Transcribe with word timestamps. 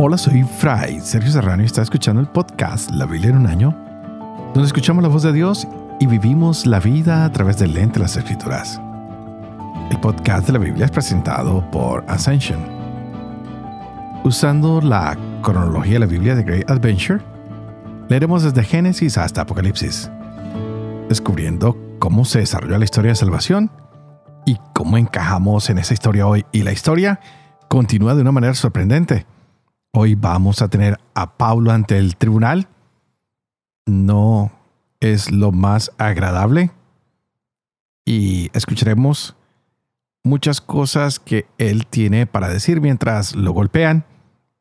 Hola, 0.00 0.16
soy 0.16 0.44
Fray 0.44 1.00
Sergio 1.00 1.32
Serrano 1.32 1.60
y 1.60 1.66
está 1.66 1.82
escuchando 1.82 2.20
el 2.20 2.28
podcast 2.28 2.92
La 2.92 3.04
Biblia 3.04 3.30
en 3.30 3.38
un 3.38 3.48
año, 3.48 3.74
donde 4.54 4.68
escuchamos 4.68 5.02
la 5.02 5.08
voz 5.08 5.24
de 5.24 5.32
Dios 5.32 5.66
y 5.98 6.06
vivimos 6.06 6.66
la 6.66 6.78
vida 6.78 7.24
a 7.24 7.32
través 7.32 7.58
del 7.58 7.74
lente 7.74 7.94
de 7.94 8.04
las 8.04 8.16
Escrituras. 8.16 8.80
El 9.90 9.98
podcast 9.98 10.46
de 10.46 10.52
la 10.52 10.60
Biblia 10.60 10.84
es 10.84 10.92
presentado 10.92 11.68
por 11.72 12.04
Ascension. 12.06 12.64
Usando 14.22 14.80
la 14.80 15.18
cronología 15.42 15.94
de 15.94 15.98
la 15.98 16.06
Biblia 16.06 16.36
de 16.36 16.44
Great 16.44 16.70
Adventure, 16.70 17.20
leeremos 18.08 18.44
desde 18.44 18.62
Génesis 18.62 19.18
hasta 19.18 19.40
Apocalipsis, 19.40 20.12
descubriendo 21.08 21.76
cómo 21.98 22.24
se 22.24 22.38
desarrolló 22.38 22.78
la 22.78 22.84
historia 22.84 23.10
de 23.10 23.16
salvación 23.16 23.72
y 24.46 24.58
cómo 24.74 24.96
encajamos 24.96 25.68
en 25.70 25.78
esa 25.78 25.92
historia 25.92 26.28
hoy. 26.28 26.46
Y 26.52 26.62
la 26.62 26.70
historia 26.70 27.18
continúa 27.66 28.14
de 28.14 28.20
una 28.20 28.30
manera 28.30 28.54
sorprendente 28.54 29.26
Hoy 29.92 30.14
vamos 30.14 30.60
a 30.60 30.68
tener 30.68 30.98
a 31.14 31.36
Pablo 31.38 31.72
ante 31.72 31.98
el 31.98 32.16
tribunal. 32.16 32.68
No 33.86 34.52
es 35.00 35.30
lo 35.32 35.50
más 35.50 35.92
agradable. 35.98 36.70
Y 38.04 38.50
escucharemos 38.52 39.36
muchas 40.24 40.60
cosas 40.60 41.18
que 41.18 41.46
él 41.58 41.86
tiene 41.86 42.26
para 42.26 42.48
decir 42.48 42.80
mientras 42.80 43.34
lo 43.34 43.52
golpean, 43.52 44.04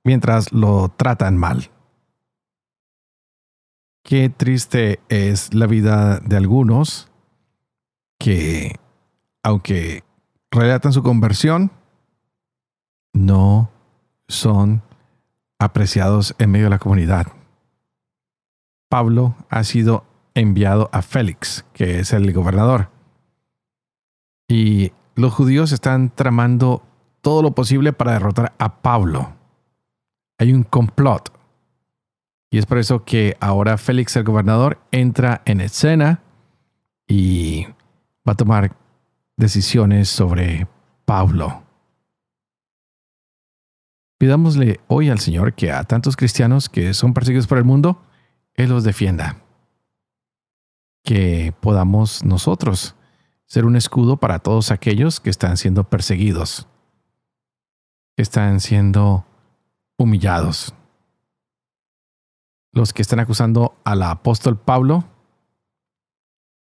mientras 0.03 0.51
lo 0.53 0.89
tratan 0.89 1.37
mal. 1.37 1.71
Qué 4.03 4.29
triste 4.29 5.01
es 5.09 5.53
la 5.53 5.67
vida 5.67 6.19
de 6.19 6.37
algunos 6.37 7.11
que, 8.17 8.75
aunque 9.43 10.05
relatan 10.51 10.93
su 10.93 11.03
conversión, 11.03 11.71
no 13.13 13.69
son 14.29 14.86
apreciados 15.59 16.35
en 16.37 16.51
medio 16.51 16.65
de 16.65 16.71
la 16.71 16.79
comunidad. 16.79 17.27
Pablo 18.89 19.35
ha 19.49 19.63
sido 19.63 20.05
enviado 20.33 20.89
a 20.91 21.01
Félix, 21.01 21.65
que 21.73 21.99
es 21.99 22.13
el 22.13 22.31
gobernador. 22.31 22.89
Y 24.47 24.91
los 25.15 25.33
judíos 25.33 25.71
están 25.71 26.09
tramando 26.13 26.83
todo 27.21 27.41
lo 27.41 27.51
posible 27.51 27.91
para 27.91 28.13
derrotar 28.13 28.53
a 28.59 28.81
Pablo. 28.81 29.33
Hay 30.37 30.53
un 30.53 30.63
complot. 30.63 31.33
Y 32.49 32.59
es 32.59 32.65
por 32.65 32.77
eso 32.77 33.03
que 33.03 33.35
ahora 33.41 33.77
Félix, 33.77 34.15
el 34.15 34.23
gobernador, 34.23 34.79
entra 34.91 35.41
en 35.45 35.59
escena 35.59 36.21
y 37.07 37.65
va 38.27 38.33
a 38.33 38.35
tomar 38.35 38.75
decisiones 39.35 40.07
sobre 40.07 40.67
Pablo. 41.05 41.66
Pidámosle 44.17 44.79
hoy 44.87 45.09
al 45.09 45.19
Señor 45.19 45.53
que 45.53 45.71
a 45.71 45.83
tantos 45.83 46.15
cristianos 46.15 46.69
que 46.69 46.93
son 46.93 47.13
perseguidos 47.13 47.47
por 47.47 47.59
el 47.59 47.63
mundo, 47.63 48.01
Él 48.55 48.69
los 48.69 48.83
defienda. 48.83 49.37
Que 51.03 51.53
podamos 51.61 52.23
nosotros 52.23 52.95
ser 53.45 53.65
un 53.65 53.75
escudo 53.75 54.17
para 54.17 54.39
todos 54.39 54.71
aquellos 54.71 55.19
que 55.19 55.29
están 55.29 55.55
siendo 55.55 55.83
perseguidos, 55.83 56.67
que 58.15 58.23
están 58.23 58.59
siendo 58.59 59.25
humillados. 59.97 60.73
Los 62.73 62.93
que 62.93 63.03
están 63.03 63.19
acusando 63.19 63.77
al 63.83 64.01
apóstol 64.03 64.57
Pablo 64.57 65.05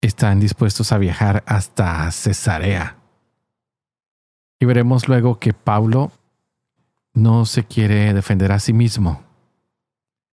están 0.02 0.40
dispuestos 0.40 0.92
a 0.92 0.98
viajar 0.98 1.44
hasta 1.46 2.10
Cesarea. 2.12 2.98
Y 4.60 4.66
veremos 4.66 5.08
luego 5.08 5.40
que 5.40 5.54
Pablo 5.54 6.12
no 7.14 7.46
se 7.46 7.66
quiere 7.66 8.14
defender 8.14 8.52
a 8.52 8.60
sí 8.60 8.74
mismo. 8.74 9.24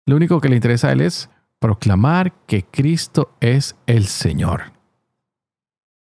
Lo 0.05 0.15
único 0.15 0.41
que 0.41 0.49
le 0.49 0.55
interesa 0.55 0.89
a 0.89 0.91
él 0.91 1.01
es 1.01 1.29
proclamar 1.59 2.33
que 2.45 2.63
Cristo 2.63 3.35
es 3.39 3.75
el 3.85 4.05
Señor. 4.07 4.73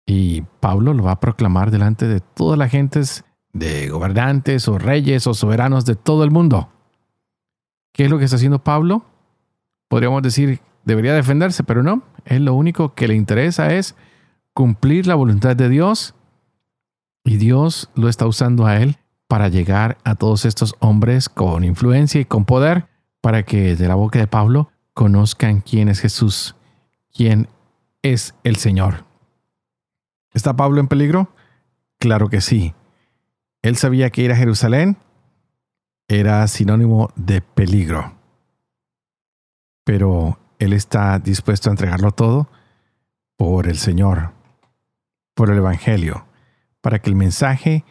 Y 0.07 0.41
Pablo 0.59 0.94
lo 0.94 1.03
va 1.03 1.11
a 1.11 1.19
proclamar 1.19 1.71
delante 1.71 2.07
de 2.07 2.19
todas 2.19 2.57
las 2.57 2.71
gentes, 2.71 3.25
de 3.53 3.89
gobernantes 3.89 4.67
o 4.67 4.77
reyes 4.77 5.27
o 5.27 5.33
soberanos 5.33 5.85
de 5.85 5.95
todo 5.95 6.23
el 6.23 6.31
mundo. 6.31 6.69
¿Qué 7.91 8.05
es 8.05 8.09
lo 8.09 8.17
que 8.17 8.25
está 8.25 8.38
haciendo 8.38 8.63
Pablo? 8.63 9.05
Podríamos 9.88 10.21
decir, 10.21 10.61
debería 10.83 11.13
defenderse, 11.13 11.63
pero 11.63 11.83
no. 11.83 12.03
Él 12.25 12.45
lo 12.45 12.53
único 12.53 12.94
que 12.94 13.07
le 13.07 13.15
interesa 13.15 13.73
es 13.73 13.95
cumplir 14.53 15.07
la 15.07 15.15
voluntad 15.15 15.55
de 15.55 15.69
Dios 15.69 16.15
y 17.23 17.38
Dios 17.38 17.89
lo 17.95 18.09
está 18.09 18.25
usando 18.25 18.65
a 18.65 18.77
él 18.77 18.97
para 19.28 19.47
llegar 19.47 19.97
a 20.03 20.16
todos 20.16 20.46
estos 20.46 20.75
hombres 20.80 21.30
con 21.30 21.63
influencia 21.63 22.22
y 22.22 22.25
con 22.25 22.46
poder, 22.46 22.88
para 23.22 23.44
que 23.44 23.75
de 23.75 23.88
la 23.88 23.96
boca 23.96 24.19
de 24.19 24.28
Pablo 24.28 24.69
conozcan 24.94 25.62
quién 25.62 25.90
es 25.90 26.00
Jesús, 26.00 26.56
quién 27.13 27.50
es 28.02 28.36
el 28.44 28.56
Señor. 28.56 29.06
¿Está 30.34 30.56
Pablo 30.56 30.80
en 30.80 30.88
peligro? 30.88 31.34
Claro 31.97 32.30
que 32.30 32.41
sí. 32.41 32.74
Él 33.62 33.78
sabía 33.78 34.09
que 34.09 34.22
ir 34.22 34.31
a 34.31 34.36
Jerusalén 34.36 34.97
era 36.07 36.46
sinónimo 36.47 37.09
de 37.16 37.42
peligro. 37.42 38.13
Pero 39.84 40.38
él 40.59 40.74
está 40.74 41.18
dispuesto 41.19 41.69
a 41.69 41.74
entregarlo 41.74 42.12
todo 42.12 42.47
por 43.38 43.68
el 43.68 43.78
Señor, 43.78 44.34
por 45.34 45.50
el 45.50 45.57
Evangelio, 45.57 46.25
para 46.81 47.00
que 47.00 47.09
el 47.09 47.16
mensaje 47.16 47.84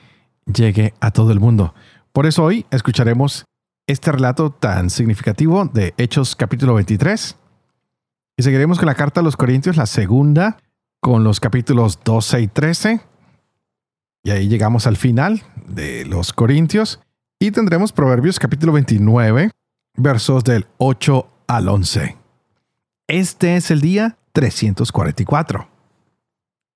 llegue 0.47 0.95
a 1.01 1.11
todo 1.11 1.33
el 1.33 1.41
mundo. 1.41 1.75
Por 2.13 2.27
eso 2.27 2.45
hoy 2.45 2.67
escucharemos 2.71 3.45
este 3.87 4.13
relato 4.13 4.51
tan 4.51 4.91
significativo 4.91 5.67
de 5.67 5.95
Hechos 5.99 6.37
capítulo 6.37 6.75
23 6.75 7.37
y 8.37 8.43
seguiremos 8.43 8.79
con 8.79 8.87
la 8.87 8.95
carta 8.95 9.21
a 9.21 9.23
los 9.23 9.37
Corintios, 9.37 9.77
la 9.77 9.87
segunda, 9.87 10.59
con 11.01 11.23
los 11.23 11.39
capítulos 11.39 12.01
12 12.05 12.41
y 12.41 12.47
13. 12.49 13.01
Y 14.25 14.31
ahí 14.31 14.49
llegamos 14.49 14.87
al 14.87 14.97
final 14.97 15.43
de 15.67 16.05
los 16.07 16.33
Corintios 16.33 17.01
y 17.39 17.51
tendremos 17.51 17.93
Proverbios 17.93 18.39
capítulo 18.39 18.73
29, 18.73 19.51
versos 19.97 20.45
del 20.45 20.67
8 20.79 21.29
al 21.47 21.69
11. 21.69 22.17
Este 23.07 23.57
es 23.57 23.71
el 23.71 23.81
día 23.81 24.17
344. 24.33 25.69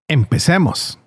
Empecemos. 0.09 0.99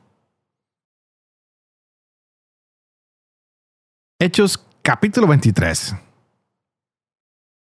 Hechos 4.23 4.63
capítulo 4.83 5.25
23. 5.25 5.95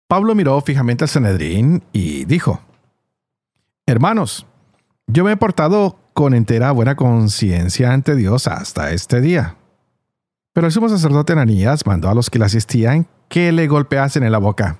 Pablo 0.07 0.33
miró 0.37 0.61
fijamente 0.61 1.03
al 1.03 1.09
Sanedrín 1.09 1.83
y 1.93 2.25
dijo, 2.25 2.61
Hermanos, 3.85 4.47
yo 5.09 5.25
me 5.25 5.33
he 5.33 5.37
portado 5.37 5.99
con 6.15 6.35
entera 6.35 6.71
buena 6.71 6.95
conciencia 6.95 7.93
ante 7.93 8.15
Dios 8.15 8.47
hasta 8.47 8.93
este 8.93 9.21
día. 9.21 9.57
Pero 10.53 10.69
el 10.69 10.73
sumo 10.73 10.89
sacerdote 10.89 11.33
Ananías 11.33 11.85
mandó 11.85 12.11
a 12.11 12.15
los 12.15 12.31
que 12.31 12.39
le 12.39 12.45
asistían 12.45 13.09
que 13.29 13.51
le 13.51 13.67
golpeasen 13.67 14.23
en 14.23 14.31
la 14.31 14.39
boca. 14.39 14.79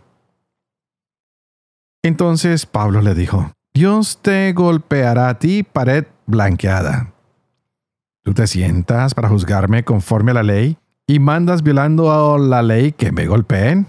Entonces 2.05 2.65
Pablo 2.65 3.03
le 3.03 3.17
dijo, 3.17 3.51
Dios 3.75 4.21
te 4.23 4.53
golpeará 4.53 5.31
a 5.31 5.41
ti 5.41 5.65
pared 5.65 6.05
blanqueada. 6.27 7.13
¿Tú 8.23 8.35
te 8.35 8.47
sientas 8.47 9.15
para 9.15 9.29
juzgarme 9.29 9.83
conforme 9.83 10.31
a 10.31 10.35
la 10.35 10.45
ley 10.45 10.79
y 11.07 11.19
mandas 11.19 11.63
violando 11.63 12.39
la 12.39 12.63
ley 12.63 12.93
que 12.93 13.13
me 13.13 13.27
golpeen? 13.27 13.87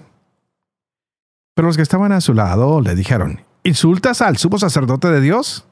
Pero 1.55 1.67
los 1.67 1.75
que 1.75 1.83
estaban 1.83 2.11
a 2.11 2.21
su 2.21 2.33
lado 2.33 2.81
le 2.81 2.93
dijeron, 2.95 3.41
¿insultas 3.63 4.21
al 4.21 4.37
sumo 4.37 4.59
sacerdote 4.59 5.09
de 5.09 5.21
Dios? 5.21 5.65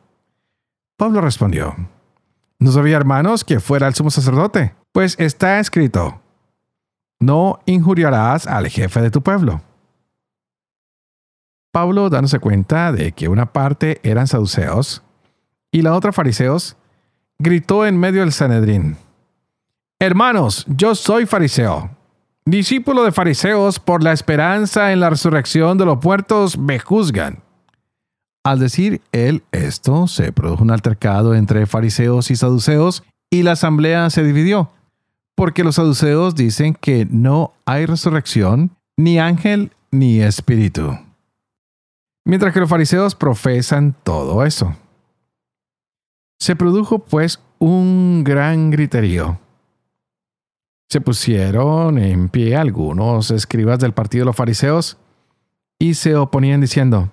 Pablo 0.98 1.22
respondió, 1.22 1.76
no 2.58 2.72
sabía 2.72 2.98
hermanos 2.98 3.44
que 3.44 3.60
fuera 3.60 3.88
el 3.88 3.94
sumo 3.94 4.10
sacerdote, 4.10 4.74
pues 4.92 5.16
está 5.20 5.60
escrito, 5.60 6.22
no 7.20 7.60
injuriarás 7.66 8.48
al 8.48 8.68
jefe 8.68 9.02
de 9.02 9.12
tu 9.12 9.22
pueblo. 9.22 9.62
Pablo, 11.72 12.10
dándose 12.10 12.40
cuenta 12.40 12.92
de 12.94 13.12
que 13.12 13.28
una 13.28 13.52
parte 13.52 14.00
eran 14.04 14.28
saduceos 14.28 15.04
y 15.72 15.82
la 15.82 15.94
otra 15.94 16.14
fariseos, 16.14 16.78
gritó 17.38 17.86
en 17.86 17.98
medio 17.98 18.22
del 18.22 18.32
Sanedrín, 18.32 18.98
Hermanos, 20.00 20.66
yo 20.68 20.94
soy 20.94 21.26
fariseo, 21.26 21.90
discípulo 22.46 23.06
de 23.06 23.14
fariseos 23.14 23.80
por 23.80 24.04
la 24.04 24.12
esperanza 24.12 24.92
en 24.92 25.00
la 25.00 25.10
resurrección 25.10 25.78
de 25.78 25.86
los 25.86 26.04
muertos 26.04 26.58
me 26.58 26.80
juzgan. 26.80 27.42
Al 28.44 28.60
decir 28.60 29.02
él 29.14 29.44
esto, 29.54 30.08
se 30.08 30.34
produjo 30.34 30.64
un 30.64 30.72
altercado 30.72 31.34
entre 31.34 31.66
fariseos 31.66 32.30
y 32.30 32.36
saduceos 32.36 33.04
y 33.30 33.44
la 33.44 33.54
asamblea 33.54 34.10
se 34.10 34.26
dividió, 34.26 34.70
porque 35.34 35.64
los 35.64 35.76
saduceos 35.76 36.36
dicen 36.36 36.74
que 36.74 37.08
no 37.10 37.54
hay 37.66 37.86
resurrección, 37.86 38.72
ni 38.98 39.18
ángel, 39.18 39.72
ni 39.92 40.20
espíritu, 40.20 41.00
mientras 42.26 42.54
que 42.54 42.60
los 42.60 42.70
fariseos 42.70 43.16
profesan 43.16 43.96
todo 44.04 44.44
eso. 44.44 44.76
Se 46.38 46.58
produjo 46.58 47.00
pues 47.00 47.40
un 47.60 48.26
gran 48.26 48.72
griterío 48.72 49.40
Se 50.90 51.02
pusieron 51.02 51.98
en 51.98 52.30
pie 52.30 52.56
algunos 52.56 53.32
escribas 53.32 53.80
del 53.80 53.94
partido 53.94 54.22
de 54.22 54.26
los 54.28 54.36
fariseos 54.36 54.98
y 55.80 55.96
se 55.96 56.16
oponían 56.16 56.62
diciendo, 56.62 57.10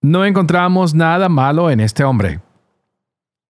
no 0.00 0.24
encontramos 0.24 0.94
nada 0.94 1.28
malo 1.28 1.70
en 1.70 1.80
este 1.80 2.04
hombre. 2.04 2.40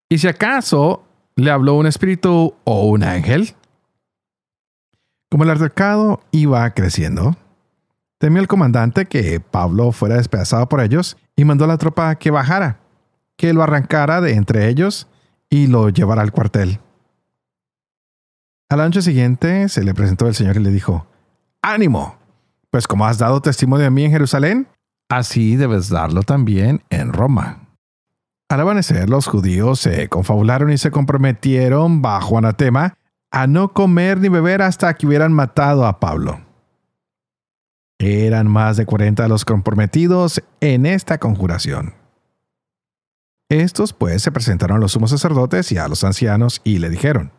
¿Y 0.07 0.19
si 0.19 0.27
acaso 0.27 1.03
le 1.35 1.51
habló 1.51 1.75
un 1.75 1.87
espíritu 1.87 2.53
o 2.63 2.85
un 2.87 3.03
ángel? 3.03 3.55
Como 5.29 5.43
el 5.43 5.49
altercado 5.49 6.21
iba 6.31 6.69
creciendo, 6.73 7.35
temió 8.19 8.41
el 8.41 8.47
comandante 8.47 9.05
que 9.05 9.39
Pablo 9.39 9.91
fuera 9.91 10.15
despedazado 10.15 10.69
por 10.69 10.79
ellos 10.79 11.17
y 11.35 11.43
mandó 11.43 11.65
a 11.65 11.67
la 11.67 11.77
tropa 11.77 12.15
que 12.15 12.31
bajara, 12.31 12.79
que 13.35 13.51
lo 13.51 13.63
arrancara 13.63 14.21
de 14.21 14.35
entre 14.35 14.69
ellos 14.69 15.07
y 15.49 15.67
lo 15.67 15.89
llevara 15.89 16.21
al 16.21 16.31
cuartel. 16.31 16.79
A 18.69 18.75
la 18.75 18.85
noche 18.85 19.03
siguiente 19.03 19.69
se 19.69 19.83
le 19.83 19.93
presentó 19.93 20.27
el 20.27 20.33
Señor 20.33 20.57
y 20.57 20.61
le 20.61 20.71
dijo, 20.71 21.05
ánimo, 21.61 22.15
pues 22.71 22.87
como 22.87 23.05
has 23.05 23.19
dado 23.19 23.41
testimonio 23.41 23.83
de 23.83 23.91
mí 23.91 24.05
en 24.05 24.11
Jerusalén, 24.11 24.67
así 25.07 25.55
debes 25.55 25.89
darlo 25.89 26.23
también 26.23 26.81
en 26.89 27.13
Roma. 27.13 27.65
Al 28.49 28.61
amanecer, 28.61 29.09
los 29.09 29.27
judíos 29.27 29.79
se 29.79 30.09
confabularon 30.09 30.71
y 30.71 30.77
se 30.77 30.91
comprometieron 30.91 32.01
bajo 32.01 32.37
anatema 32.37 32.97
a 33.31 33.47
no 33.47 33.71
comer 33.73 34.19
ni 34.19 34.29
beber 34.29 34.61
hasta 34.61 34.93
que 34.93 35.05
hubieran 35.05 35.33
matado 35.33 35.85
a 35.85 35.99
Pablo. 35.99 36.41
Eran 37.99 38.47
más 38.47 38.77
de 38.77 38.85
40 38.85 39.27
los 39.27 39.45
comprometidos 39.45 40.43
en 40.59 40.85
esta 40.85 41.19
conjuración. 41.19 41.93
Estos 43.49 43.93
pues 43.93 44.23
se 44.23 44.31
presentaron 44.31 44.77
a 44.77 44.79
los 44.79 44.93
sumos 44.93 45.11
sacerdotes 45.11 45.71
y 45.71 45.77
a 45.77 45.87
los 45.87 46.03
ancianos 46.03 46.61
y 46.63 46.79
le 46.79 46.89
dijeron, 46.89 47.31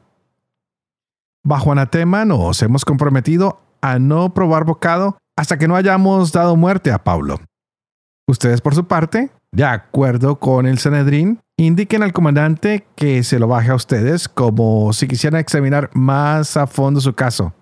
Bajo 1.47 1.71
anatema 1.71 2.25
nos 2.25 2.61
hemos 2.63 2.85
comprometido 2.85 3.61
a 3.81 4.01
no 4.01 4.35
probar 4.35 4.65
bocado 4.65 5.17
hasta 5.37 5.57
que 5.59 5.69
no 5.69 5.77
hayamos 5.77 6.33
dado 6.33 6.57
muerte 6.57 6.91
a 6.91 7.05
Pablo. 7.05 7.39
Ustedes 8.27 8.61
por 8.61 8.75
su 8.75 8.89
parte, 8.89 9.31
de 9.53 9.63
acuerdo 9.63 10.41
con 10.41 10.67
el 10.67 10.79
Sanedrín, 10.79 11.39
indiquen 11.57 12.03
al 12.03 12.13
comandante 12.13 12.85
que 12.97 13.23
se 13.23 13.39
lo 13.39 13.47
baje 13.47 13.71
a 13.71 13.77
ustedes 13.77 14.29
como 14.29 14.93
si 14.93 15.07
quisieran 15.07 15.39
examinar 15.39 15.89
más 15.95 16.57
a 16.57 16.67
fondo 16.67 17.01
su 17.01 17.15
caso. 17.15 17.55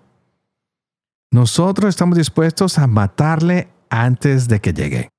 Nosotros 1.31 1.89
estamos 1.89 2.17
dispuestos 2.17 2.79
a 2.79 2.87
matarle 2.87 3.67
antes 3.91 4.47
de 4.47 4.61
que 4.61 4.73
llegue. 4.73 5.09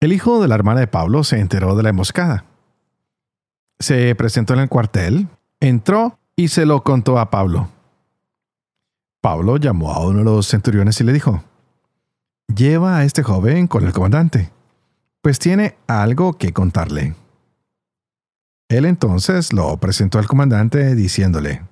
El 0.00 0.12
hijo 0.12 0.42
de 0.42 0.48
la 0.48 0.56
hermana 0.56 0.80
de 0.80 0.88
Pablo 0.88 1.22
se 1.22 1.38
enteró 1.38 1.76
de 1.76 1.84
la 1.84 1.90
emboscada. 1.90 2.46
Se 3.78 4.12
presentó 4.16 4.54
en 4.54 4.60
el 4.60 4.68
cuartel, 4.68 5.28
entró 5.60 6.17
y 6.38 6.48
se 6.48 6.64
lo 6.64 6.82
contó 6.82 7.18
a 7.18 7.30
Pablo. 7.30 7.68
Pablo 9.20 9.58
llamó 9.58 9.92
a 9.92 10.06
uno 10.06 10.20
de 10.20 10.24
los 10.24 10.46
centuriones 10.46 10.98
y 11.02 11.04
le 11.04 11.12
dijo, 11.12 11.44
Lleva 12.54 12.96
a 12.96 13.04
este 13.04 13.22
joven 13.22 13.66
con 13.66 13.84
el 13.84 13.92
comandante 13.92 14.50
pues 15.28 15.38
tiene 15.38 15.76
algo 15.86 16.34
que 16.34 16.52
contarle. 16.52 17.14
Él 18.68 18.84
entonces 18.84 19.52
lo 19.52 19.76
presentó 19.78 20.18
al 20.18 20.26
comandante 20.26 20.94
diciéndole, 20.94 21.62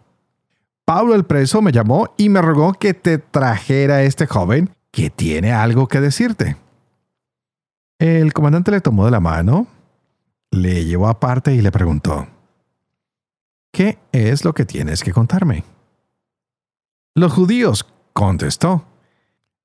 Pablo 0.85 1.15
el 1.15 1.25
preso 1.25 1.63
me 1.63 1.73
llamó 1.73 2.15
y 2.17 2.29
me 2.29 2.41
rogó 2.43 2.75
que 2.75 2.95
te 2.95 3.19
trajera 3.19 3.97
a 3.97 4.03
este 4.03 4.27
joven 4.27 4.71
que 4.91 5.11
tiene 5.11 5.53
algo 5.53 5.89
que 5.89 6.01
decirte. 6.01 6.57
El 7.99 8.33
comandante 8.33 8.71
le 8.71 8.81
tomó 8.81 9.05
de 9.05 9.11
la 9.11 9.21
mano, 9.21 9.67
le 10.51 10.85
llevó 10.85 11.09
aparte 11.09 11.55
y 11.55 11.61
le 11.61 11.73
preguntó, 11.73 12.27
¿qué 13.77 13.99
es 14.11 14.43
lo 14.43 14.55
que 14.55 14.65
tienes 14.65 15.05
que 15.05 15.13
contarme? 15.13 15.63
Los 17.15 17.35
judíos, 17.35 17.87
contestó, 18.15 18.87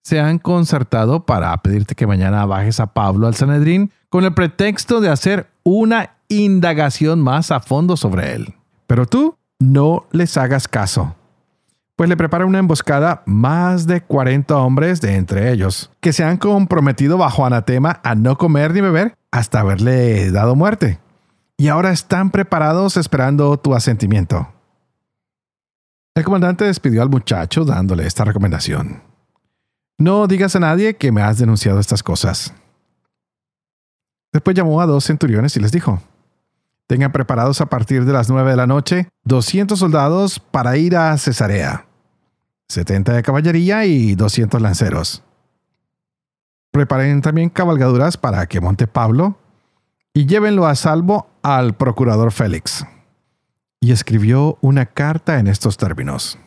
se 0.04 0.20
han 0.20 0.38
concertado 0.38 1.26
para 1.26 1.56
pedirte 1.62 1.96
que 1.96 2.08
mañana 2.08 2.46
bajes 2.46 2.82
a 2.82 2.88
Pablo 2.88 3.28
al 3.28 3.36
Sanedrín 3.36 3.94
con 4.10 4.26
el 4.26 4.34
pretexto 4.34 5.00
de 5.00 5.08
hacer 5.08 5.50
una 5.64 6.18
indagación 6.28 7.22
más 7.22 7.52
a 7.52 7.62
fondo 7.62 7.96
sobre 7.96 8.34
él. 8.34 8.54
Pero 8.86 9.06
tú 9.06 9.38
no 9.60 10.08
les 10.12 10.36
hagas 10.36 10.68
caso, 10.68 11.16
pues 11.96 12.10
le 12.10 12.18
prepara 12.18 12.46
una 12.46 12.60
emboscada 12.60 13.24
más 13.26 13.88
de 13.88 14.02
40 14.02 14.58
hombres 14.58 15.00
de 15.00 15.16
entre 15.16 15.54
ellos, 15.54 15.90
que 16.02 16.12
se 16.12 16.26
han 16.26 16.36
comprometido 16.36 17.18
bajo 17.18 17.46
anatema 17.46 18.02
a 18.04 18.16
no 18.16 18.38
comer 18.38 18.74
ni 18.74 18.82
beber 18.82 19.16
hasta 19.32 19.62
haberle 19.62 20.32
dado 20.32 20.58
muerte. 20.58 21.00
Y 21.62 21.68
ahora 21.68 21.92
están 21.92 22.32
preparados 22.32 22.98
esperando 22.98 23.56
tu 23.56 23.76
asentimiento. 23.76 24.52
El 26.16 26.24
comandante 26.24 26.66
despidió 26.66 27.04
al 27.04 27.12
muchacho 27.12 27.66
dándole 27.66 28.08
esta 28.08 28.26
recomendación. 28.26 29.04
No 30.00 30.26
digas 30.26 30.56
a 30.56 30.60
nadie 30.60 30.96
que 30.96 31.12
me 31.12 31.22
has 31.22 31.38
denunciado 31.38 31.80
estas 31.80 32.02
cosas. 32.02 32.52
Después 34.34 34.58
llamó 34.58 34.82
a 34.82 34.88
dos 34.88 35.04
centuriones 35.06 35.56
y 35.56 35.60
les 35.60 35.72
dijo, 35.72 36.02
tengan 36.88 37.12
preparados 37.12 37.62
a 37.62 37.68
partir 37.68 38.06
de 38.06 38.14
las 38.14 38.28
nueve 38.28 38.50
de 38.50 38.58
la 38.58 38.66
noche 38.66 39.10
200 39.26 39.78
soldados 39.78 40.40
para 40.40 40.78
ir 40.78 40.98
a 40.98 41.16
Cesarea, 41.20 41.86
70 42.70 43.14
de 43.14 43.22
caballería 43.22 43.86
y 43.86 44.16
200 44.16 44.60
lanceros. 44.60 45.22
Preparen 46.72 47.22
también 47.22 47.52
cabalgaduras 47.52 48.18
para 48.18 48.48
que 48.48 48.60
monte 48.60 48.88
Pablo 48.88 49.38
y 50.14 50.26
llévenlo 50.26 50.68
a 50.68 50.76
salvo 50.76 51.28
al 51.42 51.76
procurador 51.76 52.32
Félix. 52.32 52.86
Y 53.80 53.92
escribió 53.92 54.58
una 54.62 54.86
carta 54.86 55.40
en 55.40 55.48
estos 55.48 55.78
términos. 55.78 56.38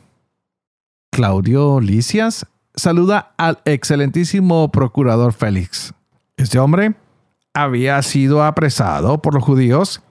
Claudio 1.10 1.80
Licias 1.80 2.46
saluda 2.74 3.34
al 3.36 3.60
excelentísimo 3.64 4.70
procurador 4.70 5.32
Félix. 5.32 5.94
Este 6.36 6.58
hombre 6.58 6.94
había 7.54 8.02
sido 8.02 8.42
apresado 8.42 9.22
por 9.22 9.34
los 9.34 9.44
judíos 9.44 10.02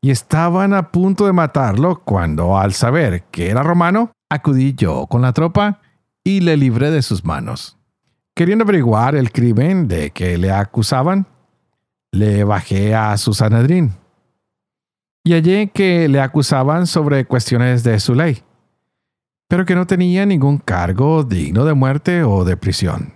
y 0.00 0.10
estaban 0.10 0.72
a 0.74 0.90
punto 0.90 1.26
de 1.26 1.32
matarlo 1.32 2.02
cuando 2.04 2.58
al 2.58 2.72
saber 2.72 3.24
que 3.30 3.50
era 3.50 3.62
romano, 3.62 4.12
acudí 4.30 4.74
yo 4.74 5.06
con 5.06 5.22
la 5.22 5.32
tropa 5.32 5.80
y 6.24 6.40
le 6.40 6.56
libré 6.56 6.90
de 6.90 7.02
sus 7.02 7.24
manos. 7.24 7.78
Queriendo 8.34 8.64
averiguar 8.64 9.14
el 9.14 9.30
crimen 9.30 9.88
de 9.88 10.10
que 10.10 10.38
le 10.38 10.50
acusaban, 10.50 11.26
le 12.12 12.44
bajé 12.44 12.94
a 12.94 13.16
su 13.16 13.34
Sanedrín 13.34 13.92
y 15.24 15.32
hallé 15.32 15.70
que 15.70 16.08
le 16.08 16.20
acusaban 16.20 16.86
sobre 16.86 17.24
cuestiones 17.24 17.82
de 17.82 17.98
su 17.98 18.14
ley 18.14 18.42
pero 19.52 19.66
que 19.66 19.74
no 19.74 19.86
tenía 19.86 20.24
ningún 20.24 20.56
cargo 20.56 21.24
digno 21.24 21.66
de 21.66 21.74
muerte 21.74 22.22
o 22.22 22.42
de 22.42 22.56
prisión. 22.56 23.12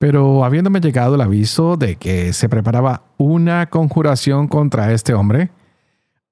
Pero 0.00 0.44
habiéndome 0.44 0.80
llegado 0.80 1.14
el 1.14 1.20
aviso 1.20 1.76
de 1.76 1.94
que 1.94 2.32
se 2.32 2.48
preparaba 2.48 3.04
una 3.16 3.66
conjuración 3.66 4.48
contra 4.48 4.92
este 4.92 5.14
hombre, 5.14 5.52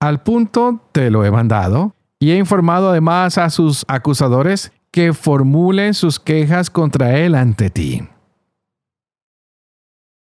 al 0.00 0.24
punto 0.24 0.80
te 0.90 1.08
lo 1.12 1.24
he 1.24 1.30
mandado 1.30 1.94
y 2.18 2.32
he 2.32 2.36
informado 2.36 2.90
además 2.90 3.38
a 3.38 3.48
sus 3.48 3.84
acusadores 3.86 4.72
que 4.90 5.12
formulen 5.12 5.94
sus 5.94 6.18
quejas 6.18 6.68
contra 6.68 7.16
él 7.18 7.36
ante 7.36 7.70
ti. 7.70 8.08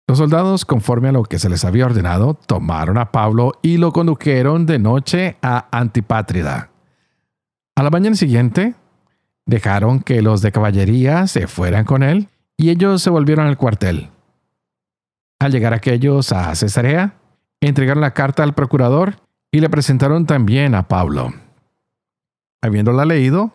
Los 0.08 0.18
soldados, 0.18 0.64
conforme 0.64 1.10
a 1.10 1.12
lo 1.12 1.22
que 1.22 1.38
se 1.38 1.48
les 1.48 1.64
había 1.64 1.86
ordenado, 1.86 2.34
tomaron 2.34 2.98
a 2.98 3.12
Pablo 3.12 3.52
y 3.62 3.76
lo 3.76 3.92
condujeron 3.92 4.66
de 4.66 4.80
noche 4.80 5.36
a 5.42 5.68
Antipátrida 5.70 6.70
a 7.78 7.84
la 7.84 7.90
mañana 7.90 8.16
siguiente, 8.16 8.74
dejaron 9.46 10.00
que 10.00 10.20
los 10.20 10.42
de 10.42 10.50
caballería 10.50 11.28
se 11.28 11.46
fueran 11.46 11.84
con 11.84 12.02
él 12.02 12.28
y 12.56 12.70
ellos 12.70 13.00
se 13.00 13.08
volvieron 13.08 13.46
al 13.46 13.56
cuartel. 13.56 14.10
Al 15.38 15.52
llegar 15.52 15.72
aquellos 15.72 16.32
a 16.32 16.52
Cesarea, 16.56 17.14
entregaron 17.60 18.00
la 18.00 18.14
carta 18.14 18.42
al 18.42 18.52
procurador 18.52 19.20
y 19.52 19.60
le 19.60 19.70
presentaron 19.70 20.26
también 20.26 20.74
a 20.74 20.88
Pablo. 20.88 21.32
Habiéndola 22.62 23.04
leído, 23.04 23.52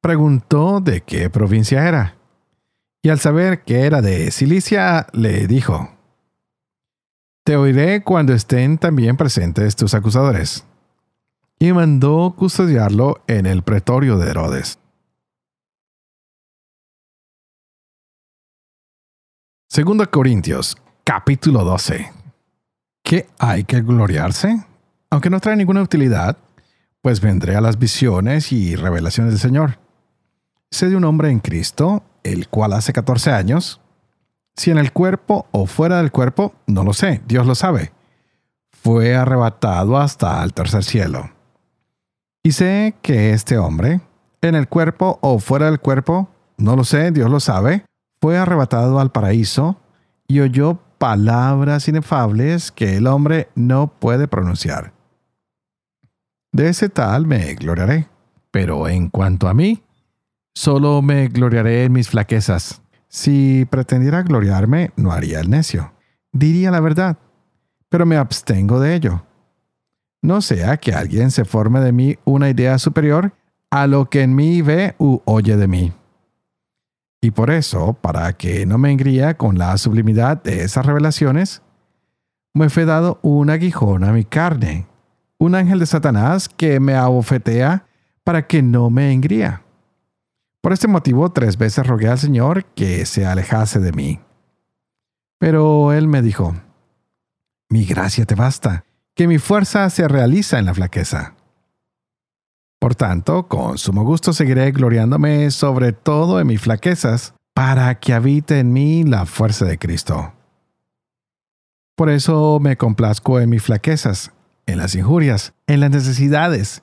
preguntó 0.00 0.78
de 0.80 1.00
qué 1.00 1.28
provincia 1.28 1.88
era. 1.88 2.14
Y 3.02 3.08
al 3.08 3.18
saber 3.18 3.64
que 3.64 3.80
era 3.80 4.02
de 4.02 4.30
Cilicia, 4.30 5.08
le 5.12 5.48
dijo, 5.48 5.90
Te 7.46 7.58
oiré 7.58 8.02
cuando 8.02 8.32
estén 8.32 8.78
también 8.78 9.18
presentes 9.18 9.76
tus 9.76 9.92
acusadores 9.92 10.64
y 11.58 11.74
mandó 11.74 12.34
custodiarlo 12.34 13.22
en 13.26 13.44
el 13.44 13.62
pretorio 13.62 14.16
de 14.16 14.30
Herodes. 14.30 14.78
Segunda 19.68 20.06
Corintios, 20.06 20.78
capítulo 21.04 21.64
12. 21.64 22.10
¿Qué 23.02 23.28
hay 23.38 23.64
que 23.64 23.82
gloriarse? 23.82 24.64
Aunque 25.10 25.28
no 25.28 25.38
trae 25.38 25.54
ninguna 25.54 25.82
utilidad, 25.82 26.38
pues 27.02 27.20
vendré 27.20 27.56
a 27.56 27.60
las 27.60 27.78
visiones 27.78 28.52
y 28.52 28.74
revelaciones 28.74 29.34
del 29.34 29.40
Señor. 29.40 29.78
Sé 30.70 30.88
de 30.88 30.96
un 30.96 31.04
hombre 31.04 31.28
en 31.28 31.40
Cristo, 31.40 32.04
el 32.22 32.48
cual 32.48 32.72
hace 32.72 32.94
14 32.94 33.32
años, 33.32 33.82
si 34.56 34.70
en 34.70 34.78
el 34.78 34.92
cuerpo 34.92 35.46
o 35.50 35.66
fuera 35.66 35.98
del 35.98 36.12
cuerpo, 36.12 36.54
no 36.66 36.84
lo 36.84 36.92
sé, 36.92 37.22
Dios 37.26 37.46
lo 37.46 37.54
sabe, 37.54 37.92
fue 38.70 39.14
arrebatado 39.14 39.96
hasta 39.96 40.42
el 40.42 40.52
tercer 40.52 40.84
cielo 40.84 41.30
Y 42.42 42.52
sé 42.52 42.94
que 43.02 43.32
este 43.32 43.58
hombre, 43.58 44.00
en 44.42 44.54
el 44.54 44.68
cuerpo 44.68 45.18
o 45.22 45.38
fuera 45.38 45.66
del 45.66 45.80
cuerpo, 45.80 46.28
no 46.56 46.76
lo 46.76 46.84
sé, 46.84 47.10
Dios 47.10 47.30
lo 47.30 47.40
sabe, 47.40 47.84
fue 48.20 48.38
arrebatado 48.38 49.00
al 49.00 49.10
paraíso 49.10 49.80
y 50.28 50.40
oyó 50.40 50.78
palabras 50.98 51.88
inefables 51.88 52.72
que 52.72 52.96
el 52.96 53.06
hombre 53.06 53.48
no 53.54 53.88
puede 53.88 54.28
pronunciar. 54.28 54.92
De 56.52 56.68
ese 56.68 56.88
tal 56.88 57.26
me 57.26 57.54
gloriaré. 57.54 58.08
Pero 58.54 58.86
en 58.86 59.10
cuanto 59.10 59.48
a 59.48 59.52
mí, 59.52 59.82
solo 60.54 61.02
me 61.02 61.26
gloriaré 61.26 61.82
en 61.82 61.92
mis 61.92 62.08
flaquezas. 62.08 62.80
Si 63.14 63.64
pretendiera 63.70 64.24
gloriarme, 64.24 64.90
no 64.96 65.12
haría 65.12 65.38
el 65.38 65.48
necio. 65.48 65.92
Diría 66.32 66.72
la 66.72 66.80
verdad, 66.80 67.16
pero 67.88 68.06
me 68.06 68.16
abstengo 68.16 68.80
de 68.80 68.96
ello. 68.96 69.24
No 70.20 70.40
sea 70.40 70.78
que 70.78 70.94
alguien 70.94 71.30
se 71.30 71.44
forme 71.44 71.78
de 71.78 71.92
mí 71.92 72.16
una 72.24 72.50
idea 72.50 72.76
superior 72.76 73.32
a 73.70 73.86
lo 73.86 74.10
que 74.10 74.22
en 74.22 74.34
mí 74.34 74.62
ve 74.62 74.96
u 74.98 75.20
oye 75.26 75.56
de 75.56 75.68
mí. 75.68 75.92
Y 77.20 77.30
por 77.30 77.52
eso, 77.52 77.92
para 77.92 78.32
que 78.32 78.66
no 78.66 78.78
me 78.78 78.90
engría 78.90 79.36
con 79.36 79.58
la 79.58 79.78
sublimidad 79.78 80.42
de 80.42 80.64
esas 80.64 80.84
revelaciones, 80.84 81.62
me 82.52 82.68
fue 82.68 82.84
dado 82.84 83.20
un 83.22 83.48
aguijón 83.48 84.02
a 84.02 84.12
mi 84.12 84.24
carne, 84.24 84.88
un 85.38 85.54
ángel 85.54 85.78
de 85.78 85.86
Satanás 85.86 86.48
que 86.48 86.80
me 86.80 86.96
abofetea 86.96 87.86
para 88.24 88.44
que 88.48 88.60
no 88.60 88.90
me 88.90 89.12
engría. 89.12 89.63
Por 90.64 90.72
este 90.72 90.88
motivo 90.88 91.30
tres 91.30 91.58
veces 91.58 91.86
rogué 91.86 92.08
al 92.08 92.18
Señor 92.18 92.64
que 92.64 93.04
se 93.04 93.26
alejase 93.26 93.80
de 93.80 93.92
mí. 93.92 94.20
Pero 95.38 95.92
él 95.92 96.08
me 96.08 96.22
dijo, 96.22 96.56
Mi 97.68 97.84
gracia 97.84 98.24
te 98.24 98.34
basta, 98.34 98.86
que 99.14 99.28
mi 99.28 99.36
fuerza 99.36 99.90
se 99.90 100.08
realiza 100.08 100.58
en 100.58 100.64
la 100.64 100.72
flaqueza. 100.72 101.34
Por 102.80 102.94
tanto, 102.94 103.46
con 103.46 103.76
sumo 103.76 104.04
gusto 104.04 104.32
seguiré 104.32 104.72
gloriándome 104.72 105.50
sobre 105.50 105.92
todo 105.92 106.40
en 106.40 106.46
mis 106.46 106.62
flaquezas, 106.62 107.34
para 107.52 108.00
que 108.00 108.14
habite 108.14 108.58
en 108.58 108.72
mí 108.72 109.04
la 109.04 109.26
fuerza 109.26 109.66
de 109.66 109.76
Cristo. 109.76 110.32
Por 111.94 112.08
eso 112.08 112.58
me 112.58 112.78
complazco 112.78 113.38
en 113.38 113.50
mis 113.50 113.62
flaquezas, 113.62 114.32
en 114.64 114.78
las 114.78 114.94
injurias, 114.94 115.52
en 115.66 115.80
las 115.80 115.90
necesidades, 115.90 116.82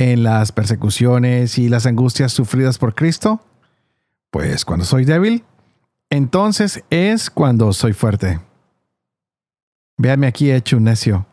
en 0.00 0.22
las 0.22 0.50
persecuciones 0.50 1.58
y 1.58 1.68
las 1.68 1.84
angustias 1.84 2.32
sufridas 2.32 2.78
por 2.78 2.94
Cristo? 2.94 3.44
Pues 4.30 4.64
cuando 4.64 4.86
soy 4.86 5.04
débil, 5.04 5.44
entonces 6.08 6.82
es 6.88 7.28
cuando 7.28 7.70
soy 7.74 7.92
fuerte. 7.92 8.40
Véanme 9.98 10.26
aquí 10.26 10.50
hecho 10.50 10.78
un 10.78 10.84
necio. 10.84 11.26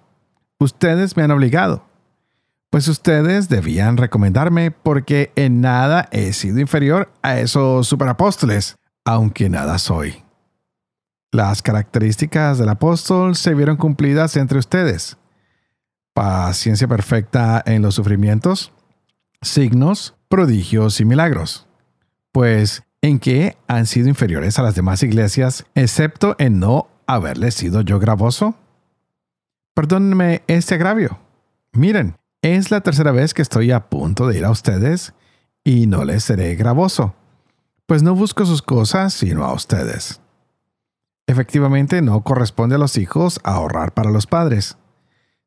Ustedes 0.60 1.16
me 1.16 1.24
han 1.24 1.32
obligado, 1.32 1.86
pues 2.70 2.90
ustedes 2.90 3.48
debían 3.48 3.96
recomendarme 3.96 4.72
porque 4.72 5.32
en 5.38 5.62
nada 5.62 6.10
he 6.12 6.34
sido 6.34 6.60
inferior 6.60 7.10
a 7.22 7.40
esos 7.40 7.88
superapóstoles, 7.88 8.76
aunque 9.06 9.50
nada 9.50 9.78
soy. 9.78 10.26
Las 11.32 11.62
características 11.62 12.58
del 12.58 12.68
apóstol 12.68 13.38
se 13.38 13.54
vieron 13.54 13.78
cumplidas 13.78 14.36
entre 14.36 14.60
ustedes 14.60 15.18
paciencia 16.18 16.88
perfecta 16.88 17.62
en 17.64 17.84
los 17.84 17.94
sufrimientos, 17.94 18.74
signos, 19.44 20.16
prodigios 20.30 21.00
y 21.00 21.06
milagros. 21.06 21.68
Pues, 22.32 22.82
¿en 23.04 23.20
qué 23.20 23.56
han 23.68 23.86
sido 23.86 24.10
inferiores 24.10 24.58
a 24.58 24.64
las 24.64 24.74
demás 24.74 25.04
iglesias, 25.04 25.68
excepto 25.76 26.36
en 26.40 26.60
no 26.60 26.88
haberles 27.06 27.54
sido 27.54 27.82
yo 27.82 28.00
gravoso? 28.00 28.56
Perdónenme 29.76 30.42
este 30.48 30.74
agravio. 30.74 31.20
Miren, 31.72 32.16
es 32.42 32.72
la 32.72 32.82
tercera 32.82 33.12
vez 33.12 33.36
que 33.36 33.44
estoy 33.44 33.70
a 33.70 33.88
punto 33.88 34.26
de 34.26 34.40
ir 34.40 34.46
a 34.46 34.50
ustedes 34.50 35.14
y 35.64 35.86
no 35.86 36.04
les 36.04 36.24
seré 36.24 36.56
gravoso, 36.56 37.14
pues 37.86 38.02
no 38.02 38.16
busco 38.16 38.44
sus 38.44 38.64
cosas 38.64 39.14
sino 39.14 39.44
a 39.44 39.54
ustedes. 39.54 40.20
Efectivamente, 41.28 42.02
no 42.02 42.22
corresponde 42.22 42.74
a 42.74 42.80
los 42.80 42.98
hijos 42.98 43.40
ahorrar 43.44 43.94
para 43.94 44.10
los 44.10 44.26
padres 44.26 44.80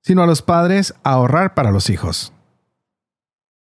sino 0.02 0.22
a 0.22 0.26
los 0.26 0.42
padres 0.42 0.94
ahorrar 1.02 1.54
para 1.54 1.70
los 1.70 1.90
hijos. 1.90 2.32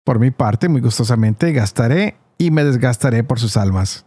Por 0.04 0.20
mi 0.20 0.32
parte, 0.32 0.70
muy 0.70 0.82
gustosamente 0.82 1.52
gastaré 1.52 2.18
y 2.38 2.52
me 2.52 2.64
desgastaré 2.64 3.24
por 3.24 3.40
sus 3.40 3.58
almas. 3.58 4.06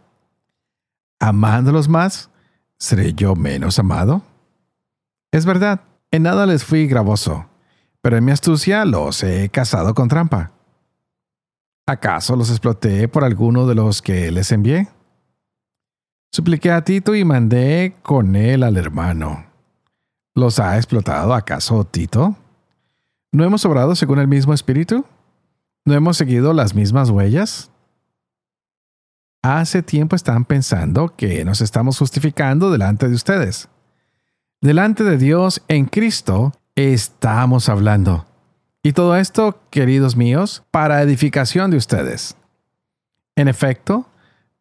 Amándolos 1.19 1.87
más, 1.87 2.29
¿seré 2.77 3.13
yo 3.13 3.35
menos 3.35 3.77
amado? 3.77 4.23
Es 5.31 5.45
verdad, 5.45 5.81
en 6.09 6.23
nada 6.23 6.45
les 6.45 6.63
fui 6.63 6.87
gravoso, 6.87 7.45
pero 8.01 8.17
en 8.17 8.25
mi 8.25 8.31
astucia 8.31 8.83
los 8.85 9.23
he 9.23 9.49
casado 9.49 9.93
con 9.93 10.07
trampa. 10.07 10.51
¿Acaso 11.85 12.35
los 12.35 12.49
exploté 12.49 13.07
por 13.07 13.23
alguno 13.23 13.67
de 13.67 13.75
los 13.75 14.01
que 14.01 14.31
les 14.31 14.51
envié? 14.51 14.87
Supliqué 16.31 16.71
a 16.71 16.83
Tito 16.83 17.13
y 17.13 17.25
mandé 17.25 17.95
con 18.01 18.35
él 18.35 18.63
al 18.63 18.77
hermano. 18.77 19.50
¿Los 20.33 20.59
ha 20.59 20.77
explotado 20.77 21.33
acaso 21.33 21.83
Tito? 21.83 22.37
¿No 23.33 23.43
hemos 23.43 23.65
obrado 23.65 23.95
según 23.95 24.19
el 24.19 24.29
mismo 24.29 24.53
espíritu? 24.53 25.05
¿No 25.83 25.93
hemos 25.93 26.15
seguido 26.15 26.53
las 26.53 26.73
mismas 26.73 27.09
huellas? 27.09 27.69
Hace 29.41 29.83
tiempo 29.83 30.15
están 30.15 30.45
pensando 30.45 31.15
que 31.17 31.43
nos 31.43 31.59
estamos 31.59 31.97
justificando 31.97 32.71
delante 32.71 33.09
de 33.09 33.15
ustedes. 33.15 33.67
Delante 34.61 35.03
de 35.03 35.17
Dios 35.17 35.63
en 35.67 35.85
Cristo 35.85 36.53
estamos 36.75 37.67
hablando. 37.67 38.25
Y 38.83 38.93
todo 38.93 39.17
esto, 39.17 39.59
queridos 39.69 40.15
míos, 40.15 40.63
para 40.71 41.01
edificación 41.01 41.71
de 41.71 41.77
ustedes. 41.77 42.37
En 43.35 43.49
efecto, 43.49 44.07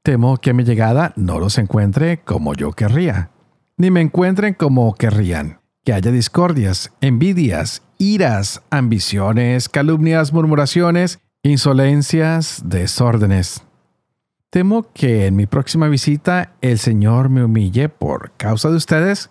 temo 0.02 0.38
que 0.38 0.52
mi 0.52 0.64
llegada 0.64 1.12
no 1.14 1.38
los 1.38 1.58
encuentre 1.58 2.22
como 2.22 2.54
yo 2.54 2.72
querría, 2.72 3.30
ni 3.76 3.90
me 3.90 4.00
encuentren 4.00 4.54
como 4.54 4.94
querrían 4.94 5.59
que 5.84 5.92
haya 5.92 6.10
discordias, 6.10 6.92
envidias, 7.00 7.82
iras, 7.99 8.62
ambiciones, 8.70 9.68
calumnias, 9.68 10.32
murmuraciones, 10.32 11.20
insolencias, 11.42 12.62
desórdenes. 12.64 13.62
Temo 14.50 14.92
que 14.92 15.26
en 15.26 15.37
mi 15.37 15.46
próxima 15.46 15.88
visita 15.88 16.54
el 16.60 16.78
Señor 16.78 17.28
me 17.28 17.44
humille 17.44 17.88
por 17.88 18.32
causa 18.37 18.68
de 18.68 18.76
ustedes 18.76 19.30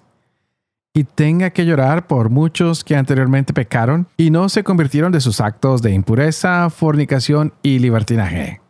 y 0.94 1.04
tenga 1.04 1.52
que 1.52 1.66
llorar 1.66 2.08
por 2.08 2.30
muchos 2.30 2.84
que 2.84 2.96
anteriormente 2.96 3.54
pecaron 3.54 4.08
y 4.18 4.32
no 4.32 4.50
se 4.50 4.64
convirtieron 4.64 5.12
de 5.12 5.22
sus 5.22 5.42
actos 5.42 5.82
de 5.82 5.92
impureza, 5.92 6.70
fornicación 6.70 7.54
y 7.62 7.80
libertinaje. 7.80 8.62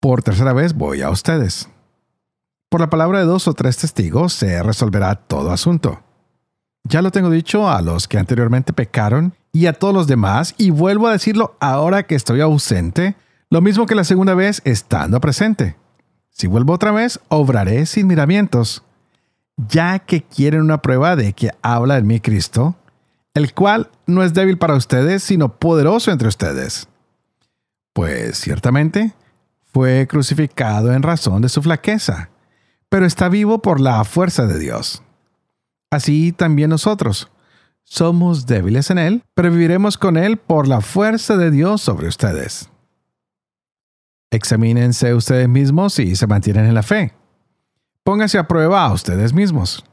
Por 0.00 0.22
tercera 0.22 0.52
vez 0.52 0.74
voy 0.74 1.02
a 1.02 1.10
ustedes. 1.10 1.68
Por 2.68 2.80
la 2.80 2.90
palabra 2.90 3.20
de 3.20 3.24
dos 3.26 3.46
o 3.46 3.54
tres 3.54 3.76
testigos 3.76 4.32
se 4.32 4.62
resolverá 4.62 5.14
todo 5.14 5.52
asunto. 5.52 6.05
Ya 6.88 7.02
lo 7.02 7.10
tengo 7.10 7.30
dicho 7.30 7.68
a 7.68 7.82
los 7.82 8.06
que 8.06 8.16
anteriormente 8.16 8.72
pecaron 8.72 9.34
y 9.52 9.66
a 9.66 9.72
todos 9.72 9.92
los 9.92 10.06
demás, 10.06 10.54
y 10.56 10.70
vuelvo 10.70 11.08
a 11.08 11.12
decirlo 11.12 11.56
ahora 11.58 12.04
que 12.04 12.14
estoy 12.14 12.40
ausente, 12.40 13.16
lo 13.50 13.60
mismo 13.60 13.86
que 13.86 13.96
la 13.96 14.04
segunda 14.04 14.34
vez 14.34 14.62
estando 14.64 15.20
presente. 15.20 15.76
Si 16.30 16.46
vuelvo 16.46 16.74
otra 16.74 16.92
vez, 16.92 17.18
obraré 17.28 17.86
sin 17.86 18.06
miramientos, 18.06 18.84
ya 19.56 19.98
que 19.98 20.22
quieren 20.22 20.60
una 20.60 20.80
prueba 20.80 21.16
de 21.16 21.32
que 21.32 21.50
habla 21.60 21.96
en 21.96 22.06
mí 22.06 22.20
Cristo, 22.20 22.76
el 23.34 23.52
cual 23.52 23.90
no 24.06 24.22
es 24.22 24.32
débil 24.32 24.56
para 24.56 24.74
ustedes, 24.74 25.24
sino 25.24 25.58
poderoso 25.58 26.12
entre 26.12 26.28
ustedes. 26.28 26.88
Pues 27.94 28.38
ciertamente 28.38 29.14
fue 29.72 30.06
crucificado 30.06 30.92
en 30.92 31.02
razón 31.02 31.42
de 31.42 31.48
su 31.48 31.62
flaqueza, 31.62 32.30
pero 32.88 33.06
está 33.06 33.28
vivo 33.28 33.60
por 33.60 33.80
la 33.80 34.04
fuerza 34.04 34.46
de 34.46 34.58
Dios. 34.58 35.02
Así 35.90 36.32
también 36.32 36.70
nosotros. 36.70 37.30
Somos 37.88 38.46
débiles 38.46 38.90
en 38.90 38.98
Él, 38.98 39.22
pero 39.34 39.50
viviremos 39.50 39.96
con 39.96 40.16
Él 40.16 40.36
por 40.36 40.66
la 40.66 40.80
fuerza 40.80 41.36
de 41.36 41.52
Dios 41.52 41.80
sobre 41.80 42.08
ustedes. 42.08 42.68
Examínense 44.30 45.14
ustedes 45.14 45.48
mismos 45.48 46.00
y 46.00 46.16
se 46.16 46.26
mantienen 46.26 46.66
en 46.66 46.74
la 46.74 46.82
fe. 46.82 47.14
Pónganse 48.02 48.38
a 48.38 48.48
prueba 48.48 48.84
a 48.84 48.92
ustedes 48.92 49.32
mismos. 49.32 49.84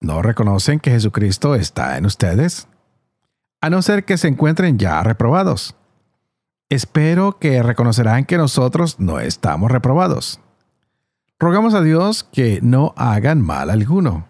¿No 0.00 0.20
reconocen 0.20 0.80
que 0.80 0.90
Jesucristo 0.90 1.54
está 1.54 1.96
en 1.96 2.06
ustedes? 2.06 2.66
A 3.60 3.70
no 3.70 3.82
ser 3.82 4.04
que 4.04 4.18
se 4.18 4.26
encuentren 4.26 4.78
ya 4.78 5.00
reprobados. 5.02 5.76
Espero 6.68 7.38
que 7.38 7.62
reconocerán 7.62 8.24
que 8.24 8.36
nosotros 8.36 8.98
no 8.98 9.20
estamos 9.20 9.70
reprobados. 9.70 10.40
Rogamos 11.38 11.74
a 11.74 11.82
Dios 11.82 12.24
que 12.24 12.58
no 12.62 12.94
hagan 12.96 13.40
mal 13.42 13.70
alguno 13.70 14.29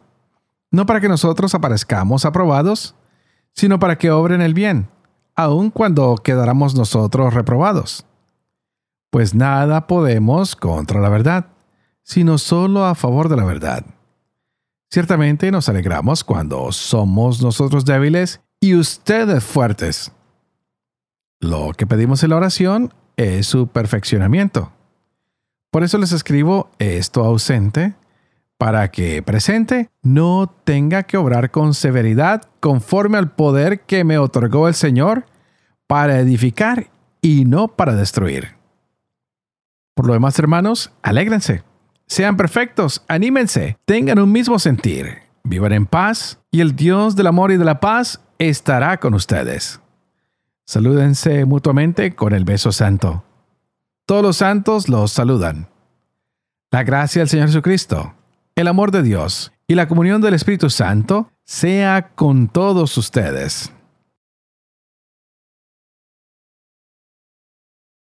no 0.70 0.86
para 0.86 1.00
que 1.00 1.08
nosotros 1.08 1.54
aparezcamos 1.54 2.24
aprobados, 2.24 2.94
sino 3.54 3.78
para 3.78 3.98
que 3.98 4.10
obren 4.10 4.40
el 4.40 4.54
bien, 4.54 4.88
aun 5.34 5.70
cuando 5.70 6.16
quedáramos 6.16 6.74
nosotros 6.74 7.34
reprobados. 7.34 8.06
Pues 9.10 9.34
nada 9.34 9.86
podemos 9.86 10.54
contra 10.54 11.00
la 11.00 11.08
verdad, 11.08 11.46
sino 12.02 12.38
solo 12.38 12.84
a 12.84 12.94
favor 12.94 13.28
de 13.28 13.36
la 13.36 13.44
verdad. 13.44 13.84
Ciertamente 14.90 15.50
nos 15.50 15.68
alegramos 15.68 16.24
cuando 16.24 16.72
somos 16.72 17.42
nosotros 17.42 17.84
débiles 17.84 18.40
y 18.60 18.74
ustedes 18.74 19.44
fuertes. 19.44 20.12
Lo 21.40 21.72
que 21.72 21.86
pedimos 21.86 22.22
en 22.22 22.30
la 22.30 22.36
oración 22.36 22.92
es 23.16 23.46
su 23.46 23.68
perfeccionamiento. 23.68 24.72
Por 25.70 25.84
eso 25.84 25.98
les 25.98 26.12
escribo 26.12 26.70
esto 26.78 27.24
ausente, 27.24 27.94
para 28.60 28.90
que 28.90 29.22
presente 29.22 29.88
no 30.02 30.54
tenga 30.64 31.04
que 31.04 31.16
obrar 31.16 31.50
con 31.50 31.72
severidad 31.72 32.42
conforme 32.60 33.16
al 33.16 33.30
poder 33.30 33.80
que 33.86 34.04
me 34.04 34.18
otorgó 34.18 34.68
el 34.68 34.74
Señor 34.74 35.24
para 35.86 36.18
edificar 36.18 36.90
y 37.22 37.46
no 37.46 37.68
para 37.68 37.94
destruir. 37.94 38.56
Por 39.94 40.06
lo 40.06 40.12
demás, 40.12 40.38
hermanos, 40.38 40.92
alégrense, 41.00 41.62
sean 42.06 42.36
perfectos, 42.36 43.02
anímense, 43.08 43.78
tengan 43.86 44.18
un 44.18 44.30
mismo 44.30 44.58
sentir, 44.58 45.20
vivan 45.42 45.72
en 45.72 45.86
paz 45.86 46.38
y 46.50 46.60
el 46.60 46.76
Dios 46.76 47.16
del 47.16 47.28
amor 47.28 47.52
y 47.52 47.56
de 47.56 47.64
la 47.64 47.80
paz 47.80 48.20
estará 48.38 48.98
con 48.98 49.14
ustedes. 49.14 49.80
Salúdense 50.66 51.46
mutuamente 51.46 52.14
con 52.14 52.34
el 52.34 52.44
beso 52.44 52.72
santo. 52.72 53.24
Todos 54.04 54.22
los 54.22 54.36
santos 54.36 54.90
los 54.90 55.12
saludan. 55.12 55.70
La 56.70 56.82
gracia 56.82 57.22
del 57.22 57.28
Señor 57.30 57.46
Jesucristo, 57.46 58.16
el 58.54 58.68
amor 58.68 58.90
de 58.90 59.02
Dios 59.02 59.52
y 59.66 59.74
la 59.74 59.88
comunión 59.88 60.20
del 60.20 60.34
Espíritu 60.34 60.70
Santo 60.70 61.30
sea 61.44 62.10
con 62.14 62.48
todos 62.48 62.96
ustedes. 62.98 63.72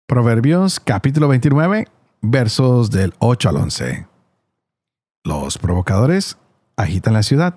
Proverbios 0.08 0.80
capítulo 0.80 1.28
29 1.30 1.88
versos 2.22 2.92
del 2.92 3.14
8 3.20 3.50
al 3.50 3.56
11. 3.58 4.08
Los 5.24 5.58
provocadores 5.58 6.38
agitan 6.76 7.14
la 7.14 7.24
ciudad. 7.24 7.56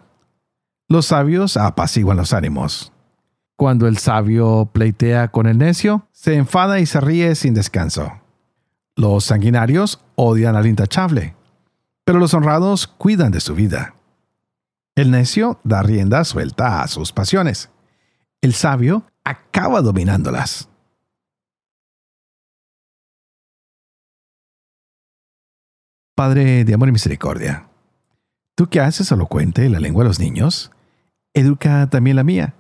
Los 0.89 1.07
sabios 1.07 1.57
apaciguan 1.57 2.17
los 2.17 2.33
ánimos. 2.33 2.93
Cuando 3.57 3.87
el 3.87 3.99
sabio 3.99 4.71
pleitea 4.73 5.29
con 5.29 5.47
el 5.47 5.59
necio, 5.59 6.09
se 6.13 6.35
enfada 6.35 6.81
y 6.81 6.87
se 6.87 7.01
ríe 7.01 7.35
sin 7.35 7.55
descanso. 7.55 8.13
Los 8.97 9.25
sanguinarios 9.25 10.01
odian 10.15 10.57
al 10.57 10.67
intachable, 10.67 11.35
pero 12.05 12.19
los 12.19 12.35
honrados 12.35 12.87
cuidan 12.87 13.33
de 13.33 13.41
su 13.41 13.55
vida. 13.55 13.95
El 14.95 15.11
necio 15.11 15.61
da 15.65 15.83
rienda 15.83 16.25
suelta 16.25 16.83
a 16.83 16.89
sus 16.89 17.13
pasiones. 17.13 17.71
El 18.41 18.55
sabio 18.55 19.07
acaba 19.25 19.81
dominándolas. 19.81 20.69
Padre 26.15 26.65
de 26.65 26.75
amor 26.75 26.89
y 26.89 26.93
misericordia, 26.93 27.69
tú 28.55 28.69
que 28.69 28.79
haces 28.79 29.11
elocuente 29.11 29.69
la 29.69 29.81
lengua 29.81 30.05
de 30.05 30.09
los 30.09 30.21
niños, 30.21 30.71
educa 31.33 31.89
también 31.91 32.15
la 32.15 32.23
mía 32.23 32.55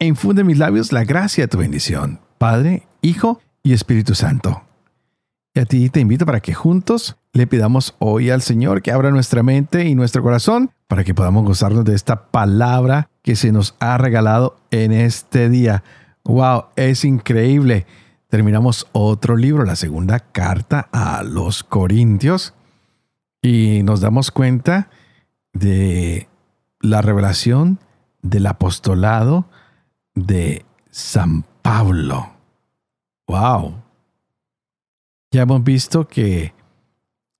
e 0.00 0.06
infunde 0.06 0.40
en 0.40 0.48
mis 0.48 0.58
labios 0.58 0.90
la 0.90 1.04
gracia 1.04 1.44
de 1.44 1.48
tu 1.48 1.58
bendición, 1.58 2.20
Padre, 2.38 2.88
Hijo 3.00 3.40
y 3.62 3.74
Espíritu 3.74 4.16
Santo. 4.16 4.64
Y 5.54 5.60
a 5.60 5.66
ti 5.66 5.88
te 5.88 6.00
invito 6.00 6.26
para 6.26 6.40
que 6.40 6.52
juntos 6.52 7.16
le 7.34 7.48
pidamos 7.48 7.96
hoy 7.98 8.30
al 8.30 8.42
Señor 8.42 8.80
que 8.80 8.92
abra 8.92 9.10
nuestra 9.10 9.42
mente 9.42 9.86
y 9.86 9.96
nuestro 9.96 10.22
corazón 10.22 10.70
para 10.86 11.02
que 11.02 11.14
podamos 11.14 11.44
gozarnos 11.44 11.84
de 11.84 11.94
esta 11.94 12.26
palabra 12.26 13.10
que 13.22 13.34
se 13.34 13.50
nos 13.50 13.74
ha 13.80 13.98
regalado 13.98 14.56
en 14.70 14.92
este 14.92 15.48
día. 15.50 15.82
¡Wow! 16.22 16.66
Es 16.76 17.04
increíble. 17.04 17.86
Terminamos 18.28 18.86
otro 18.92 19.36
libro, 19.36 19.64
la 19.64 19.74
segunda 19.74 20.20
carta 20.20 20.88
a 20.92 21.24
los 21.24 21.64
Corintios, 21.64 22.54
y 23.42 23.82
nos 23.82 24.00
damos 24.00 24.30
cuenta 24.30 24.88
de 25.52 26.28
la 26.80 27.02
revelación 27.02 27.80
del 28.22 28.46
apostolado 28.46 29.46
de 30.14 30.64
San 30.90 31.44
Pablo. 31.62 32.30
¡Wow! 33.26 33.74
Ya 35.32 35.42
hemos 35.42 35.64
visto 35.64 36.06
que 36.06 36.54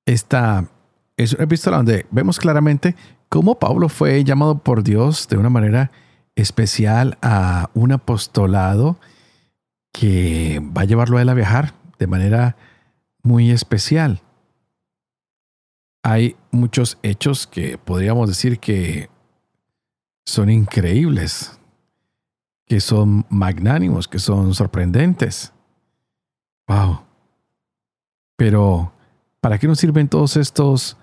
esta 0.07 0.69
es 1.17 1.33
una 1.33 1.45
epístola 1.45 1.79
donde 1.79 2.07
vemos 2.11 2.39
claramente 2.39 2.97
cómo 3.29 3.59
Pablo 3.59 3.89
fue 3.89 4.25
llamado 4.25 4.59
por 4.59 4.83
Dios 4.83 5.29
de 5.29 5.37
una 5.37 5.51
manera 5.51 5.91
especial 6.35 7.19
a 7.23 7.71
un 7.75 7.93
apostolado 7.93 8.99
que 9.93 10.61
va 10.77 10.83
a 10.83 10.87
llevarlo 10.87 11.19
a 11.19 11.23
él 11.23 11.29
a 11.29 11.35
viajar 11.35 11.75
de 11.99 12.07
manera 12.07 12.57
muy 13.23 13.51
especial. 13.51 14.23
Hay 16.03 16.37
muchos 16.51 16.99
hechos 17.03 17.47
que 17.47 17.79
podríamos 17.79 18.29
decir 18.29 18.59
que 18.59 19.09
son 20.25 20.51
increíbles 20.51 21.59
que 22.67 22.81
son 22.81 23.27
magnánimos, 23.29 24.09
que 24.09 24.19
son 24.19 24.55
sorprendentes. 24.55 25.53
Wow. 26.67 27.03
Pero, 28.37 28.93
¿para 29.45 29.59
qué 29.59 29.67
nos 29.67 29.79
sirven 29.79 30.09
todos 30.09 30.39
estos 30.39 30.97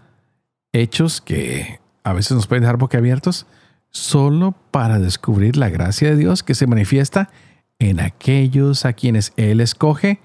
hechos 0.74 1.22
que 1.22 1.80
a 2.04 2.12
veces 2.12 2.32
nos 2.32 2.48
pueden 2.48 2.64
dejar 2.64 2.78
boquiabiertos? 2.78 3.46
Solo 3.92 4.56
para 4.72 4.98
descubrir 4.98 5.58
la 5.58 5.70
gracia 5.70 6.10
de 6.10 6.16
Dios 6.16 6.42
que 6.42 6.56
se 6.56 6.66
manifiesta 6.66 7.30
en 7.78 8.00
aquellos 8.00 8.84
a 8.86 8.94
quienes 8.94 9.32
Él 9.38 9.62
escoge 9.62 10.22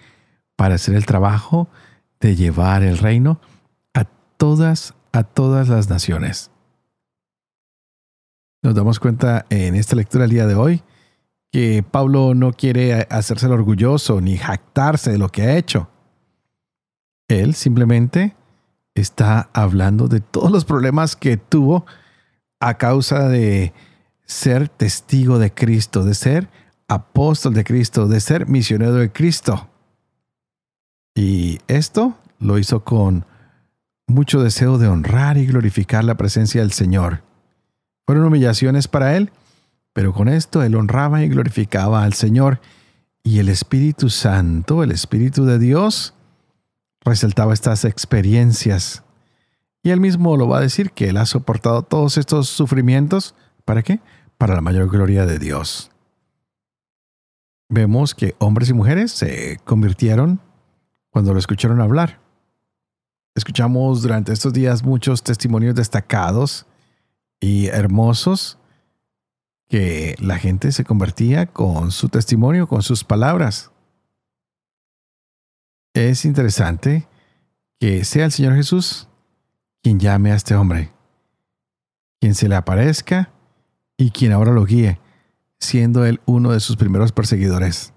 para 0.57 0.77
hacer 0.77 0.95
el 0.95 1.05
trabajo 1.05 1.69
de 2.19 2.37
llevar 2.37 2.83
el 2.83 2.97
reino 2.97 3.39
a 3.93 4.05
todas, 4.39 4.95
a 5.13 5.23
todas 5.23 5.69
las 5.69 5.91
naciones. 5.91 6.51
Nos 8.63 8.75
damos 8.75 8.99
cuenta 8.99 9.45
en 9.51 9.75
esta 9.75 9.95
lectura 9.95 10.25
el 10.25 10.31
día 10.31 10.47
de 10.47 10.55
hoy 10.55 10.83
que 11.53 11.83
Pablo 11.83 12.33
no 12.35 12.55
quiere 12.55 13.07
hacerse 13.11 13.45
el 13.45 13.53
orgulloso 13.53 14.23
ni 14.23 14.39
jactarse 14.39 15.13
de 15.13 15.19
lo 15.19 15.29
que 15.29 15.43
ha 15.43 15.59
hecho. 15.59 15.91
Él 17.29 17.55
simplemente 17.55 18.37
está 18.95 19.51
hablando 19.53 20.09
de 20.09 20.21
todos 20.21 20.51
los 20.51 20.65
problemas 20.65 21.17
que 21.17 21.37
tuvo 21.37 21.87
a 22.61 22.79
causa 22.79 23.29
de 23.29 23.73
ser 24.25 24.69
testigo 24.69 25.39
de 25.39 25.53
Cristo, 25.53 26.05
de 26.05 26.15
ser 26.15 26.49
apóstol 26.89 27.55
de 27.55 27.65
Cristo, 27.65 28.09
de 28.09 28.21
ser 28.21 28.49
misionero 28.49 28.95
de 28.95 29.11
Cristo. 29.13 29.69
Y 31.15 31.59
esto 31.69 32.17
lo 32.39 32.59
hizo 32.59 32.85
con 32.85 33.25
mucho 34.07 34.43
deseo 34.43 34.79
de 34.79 34.89
honrar 34.89 35.37
y 35.37 35.47
glorificar 35.47 36.05
la 36.05 36.17
presencia 36.17 36.61
del 36.61 36.73
Señor. 36.73 37.23
Fueron 38.07 38.25
humillaciones 38.25 38.87
para 38.87 39.17
él, 39.17 39.33
pero 39.93 40.13
con 40.13 40.29
esto 40.29 40.63
él 40.63 40.77
honraba 40.77 41.23
y 41.23 41.29
glorificaba 41.29 42.05
al 42.05 42.13
Señor 42.13 42.61
y 43.25 43.41
el 43.41 43.49
Espíritu 43.49 44.11
Santo, 44.11 44.83
el 44.85 44.93
Espíritu 44.93 45.45
de 45.45 45.59
Dios, 45.59 46.15
resaltaba 47.11 47.55
estas 47.55 47.85
experiencias. 47.85 49.03
Y 49.83 49.91
él 49.91 50.01
mismo 50.01 50.37
lo 50.37 50.49
va 50.49 50.59
a 50.59 50.63
decir 50.63 50.91
que 50.91 51.09
él 51.09 51.17
ha 51.17 51.27
soportado 51.27 51.83
todos 51.83 52.19
estos 52.19 52.49
sufrimientos. 52.49 53.35
¿Para 53.65 53.83
qué? 53.83 54.01
Para 54.37 54.55
la 54.55 54.61
mayor 54.61 54.91
gloria 54.91 55.25
de 55.27 55.39
Dios. 55.39 55.91
Vemos 57.69 58.15
que 58.15 58.35
hombres 58.39 58.69
y 58.69 58.75
mujeres 58.75 59.13
se 59.13 59.61
convirtieron 59.65 60.41
cuando 61.11 61.33
lo 61.33 61.39
escucharon 61.39 61.81
hablar. 61.81 62.21
Escuchamos 63.35 64.03
durante 64.03 64.33
estos 64.33 64.53
días 64.53 64.83
muchos 64.83 65.23
testimonios 65.23 65.75
destacados 65.75 66.67
y 67.41 67.67
hermosos 67.67 68.59
que 69.69 70.17
la 70.21 70.39
gente 70.39 70.73
se 70.73 70.85
convertía 70.85 71.47
con 71.47 71.91
su 71.91 72.09
testimonio, 72.09 72.67
con 72.67 72.83
sus 72.83 73.05
palabras. 73.05 73.73
Es 75.97 76.27
interesante 76.27 77.09
que 77.81 78.05
sea 78.05 78.27
el 78.27 78.31
Señor 78.33 78.55
Jesús 78.55 79.09
quien 79.83 79.99
llame 79.99 80.31
a 80.31 80.35
este 80.35 80.55
hombre, 80.55 80.93
quien 82.21 82.35
se 82.35 82.51
le 82.51 82.55
aparezca 82.55 83.33
y 83.97 84.11
quien 84.11 84.33
ahora 84.33 84.53
lo 84.53 84.67
guíe, 84.67 85.01
siendo 85.59 86.05
él 86.05 86.21
uno 86.27 86.53
de 86.53 86.61
sus 86.61 86.77
primeros 86.77 87.13
perseguidores. 87.13 87.95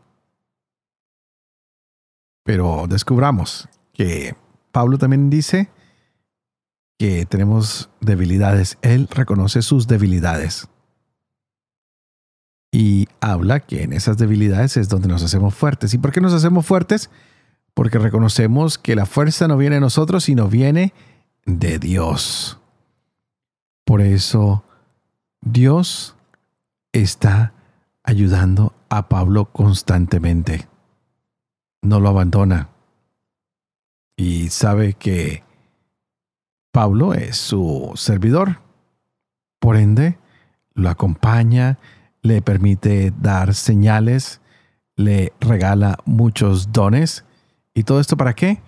Pero 2.45 2.85
descubramos 2.87 3.67
que 3.91 4.33
Pablo 4.71 4.97
también 4.97 5.29
dice 5.29 5.69
que 6.97 7.25
tenemos 7.25 7.89
debilidades. 7.99 8.77
Él 8.81 9.09
reconoce 9.11 9.61
sus 9.61 9.87
debilidades 9.87 10.69
y 12.71 13.09
habla 13.19 13.59
que 13.59 13.83
en 13.83 13.91
esas 13.91 14.17
debilidades 14.17 14.77
es 14.77 14.87
donde 14.87 15.09
nos 15.09 15.21
hacemos 15.21 15.53
fuertes. 15.53 15.93
¿Y 15.93 15.97
por 15.97 16.13
qué 16.13 16.21
nos 16.21 16.31
hacemos 16.31 16.65
fuertes? 16.65 17.09
Porque 17.79 17.97
reconocemos 17.97 18.77
que 18.77 18.93
la 18.93 19.05
fuerza 19.05 19.47
no 19.47 19.55
viene 19.55 19.75
de 19.75 19.79
nosotros, 19.79 20.25
sino 20.25 20.49
viene 20.49 20.93
de 21.45 21.79
Dios. 21.79 22.59
Por 23.85 24.01
eso 24.01 24.65
Dios 25.39 26.17
está 26.91 27.53
ayudando 28.03 28.73
a 28.89 29.07
Pablo 29.07 29.45
constantemente. 29.45 30.67
No 31.81 32.01
lo 32.01 32.09
abandona. 32.09 32.67
Y 34.17 34.49
sabe 34.49 34.95
que 34.95 35.45
Pablo 36.73 37.13
es 37.13 37.37
su 37.37 37.93
servidor. 37.95 38.59
Por 39.57 39.77
ende, 39.77 40.17
lo 40.73 40.89
acompaña 40.89 41.79
le 42.23 42.41
permite 42.41 43.13
dar 43.21 43.53
señales, 43.53 44.41
le 44.97 45.31
regala 45.39 45.97
muchos 46.03 46.73
dones. 46.73 47.23
¿Y 47.79 47.83
todo 47.83 48.01
esto 48.01 48.17
para 48.17 48.33
qué? 48.33 48.61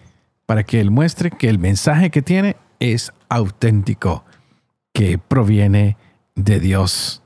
Para 0.46 0.64
que 0.64 0.80
Él 0.80 0.90
muestre 0.90 1.32
que 1.32 1.50
el 1.50 1.60
mensaje 1.60 2.12
que 2.12 2.22
tiene 2.22 2.56
es 2.80 3.12
auténtico, 3.28 4.24
que 4.94 5.18
proviene 5.18 5.98
de 6.36 6.62
Dios. 6.62 7.22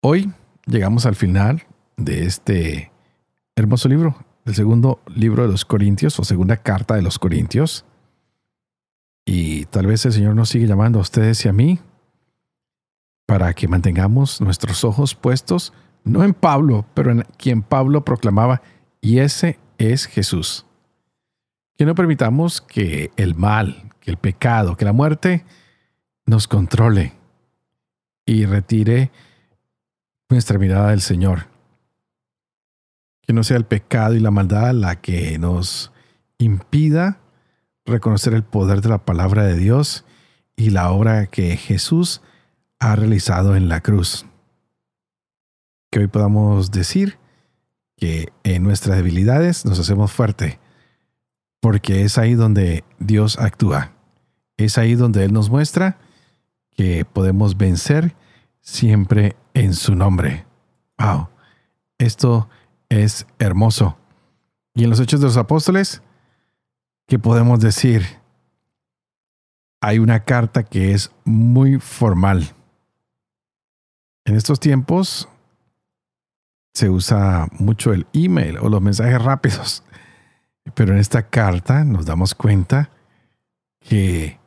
Hoy 0.00 0.32
llegamos 0.64 1.06
al 1.06 1.16
final 1.16 1.66
de 1.96 2.24
este 2.24 2.92
hermoso 3.56 3.88
libro, 3.88 4.14
el 4.44 4.54
segundo 4.54 5.00
libro 5.12 5.42
de 5.42 5.48
los 5.48 5.64
Corintios 5.64 6.16
o 6.20 6.22
segunda 6.22 6.56
carta 6.56 6.94
de 6.94 7.02
los 7.02 7.18
Corintios. 7.18 7.84
Y 9.24 9.64
tal 9.64 9.86
vez 9.86 10.06
el 10.06 10.12
Señor 10.12 10.36
nos 10.36 10.50
sigue 10.50 10.68
llamando 10.68 11.00
a 11.00 11.02
ustedes 11.02 11.44
y 11.44 11.48
a 11.48 11.52
mí 11.52 11.80
para 13.26 13.54
que 13.54 13.66
mantengamos 13.66 14.40
nuestros 14.40 14.84
ojos 14.84 15.16
puestos 15.16 15.72
no 16.06 16.22
en 16.22 16.34
Pablo, 16.34 16.86
pero 16.94 17.10
en 17.10 17.22
quien 17.36 17.62
Pablo 17.62 18.04
proclamaba, 18.04 18.62
y 19.00 19.18
ese 19.18 19.58
es 19.76 20.06
Jesús. 20.06 20.64
Que 21.76 21.84
no 21.84 21.94
permitamos 21.94 22.60
que 22.60 23.10
el 23.16 23.34
mal, 23.34 23.92
que 24.00 24.12
el 24.12 24.16
pecado, 24.16 24.76
que 24.76 24.84
la 24.84 24.92
muerte 24.92 25.44
nos 26.24 26.46
controle 26.46 27.12
y 28.24 28.46
retire 28.46 29.10
nuestra 30.28 30.58
mirada 30.58 30.90
del 30.90 31.00
Señor. 31.00 31.48
Que 33.22 33.32
no 33.32 33.42
sea 33.42 33.56
el 33.56 33.64
pecado 33.66 34.14
y 34.14 34.20
la 34.20 34.30
maldad 34.30 34.72
la 34.74 35.00
que 35.00 35.38
nos 35.38 35.92
impida 36.38 37.18
reconocer 37.84 38.32
el 38.32 38.44
poder 38.44 38.80
de 38.80 38.90
la 38.90 39.04
palabra 39.04 39.42
de 39.42 39.56
Dios 39.56 40.04
y 40.54 40.70
la 40.70 40.90
obra 40.90 41.26
que 41.26 41.56
Jesús 41.56 42.22
ha 42.78 42.94
realizado 42.94 43.56
en 43.56 43.68
la 43.68 43.80
cruz. 43.80 44.24
Que 45.90 46.00
hoy 46.00 46.06
podamos 46.08 46.70
decir 46.70 47.18
que 47.96 48.32
en 48.44 48.62
nuestras 48.62 48.96
debilidades 48.96 49.64
nos 49.64 49.78
hacemos 49.78 50.12
fuerte, 50.12 50.58
porque 51.60 52.02
es 52.02 52.18
ahí 52.18 52.34
donde 52.34 52.84
Dios 52.98 53.38
actúa. 53.38 53.92
Es 54.56 54.78
ahí 54.78 54.94
donde 54.94 55.24
Él 55.24 55.32
nos 55.32 55.50
muestra 55.50 55.98
que 56.70 57.04
podemos 57.04 57.56
vencer 57.56 58.14
siempre 58.60 59.36
en 59.54 59.74
su 59.74 59.94
nombre. 59.94 60.46
Wow, 60.98 61.28
esto 61.98 62.48
es 62.88 63.26
hermoso. 63.38 63.98
Y 64.74 64.84
en 64.84 64.90
los 64.90 65.00
Hechos 65.00 65.20
de 65.20 65.26
los 65.26 65.36
Apóstoles, 65.36 66.02
¿qué 67.06 67.18
podemos 67.18 67.60
decir? 67.60 68.04
Hay 69.80 69.98
una 69.98 70.24
carta 70.24 70.64
que 70.64 70.92
es 70.92 71.12
muy 71.24 71.78
formal. 71.78 72.54
En 74.24 74.34
estos 74.34 74.60
tiempos 74.60 75.28
se 76.76 76.90
usa 76.90 77.48
mucho 77.52 77.94
el 77.94 78.06
email 78.12 78.58
o 78.58 78.68
los 78.68 78.82
mensajes 78.82 79.22
rápidos, 79.22 79.82
pero 80.74 80.92
en 80.92 80.98
esta 80.98 81.22
carta 81.22 81.86
nos 81.86 82.04
damos 82.04 82.34
cuenta 82.34 82.90
que 83.80 84.38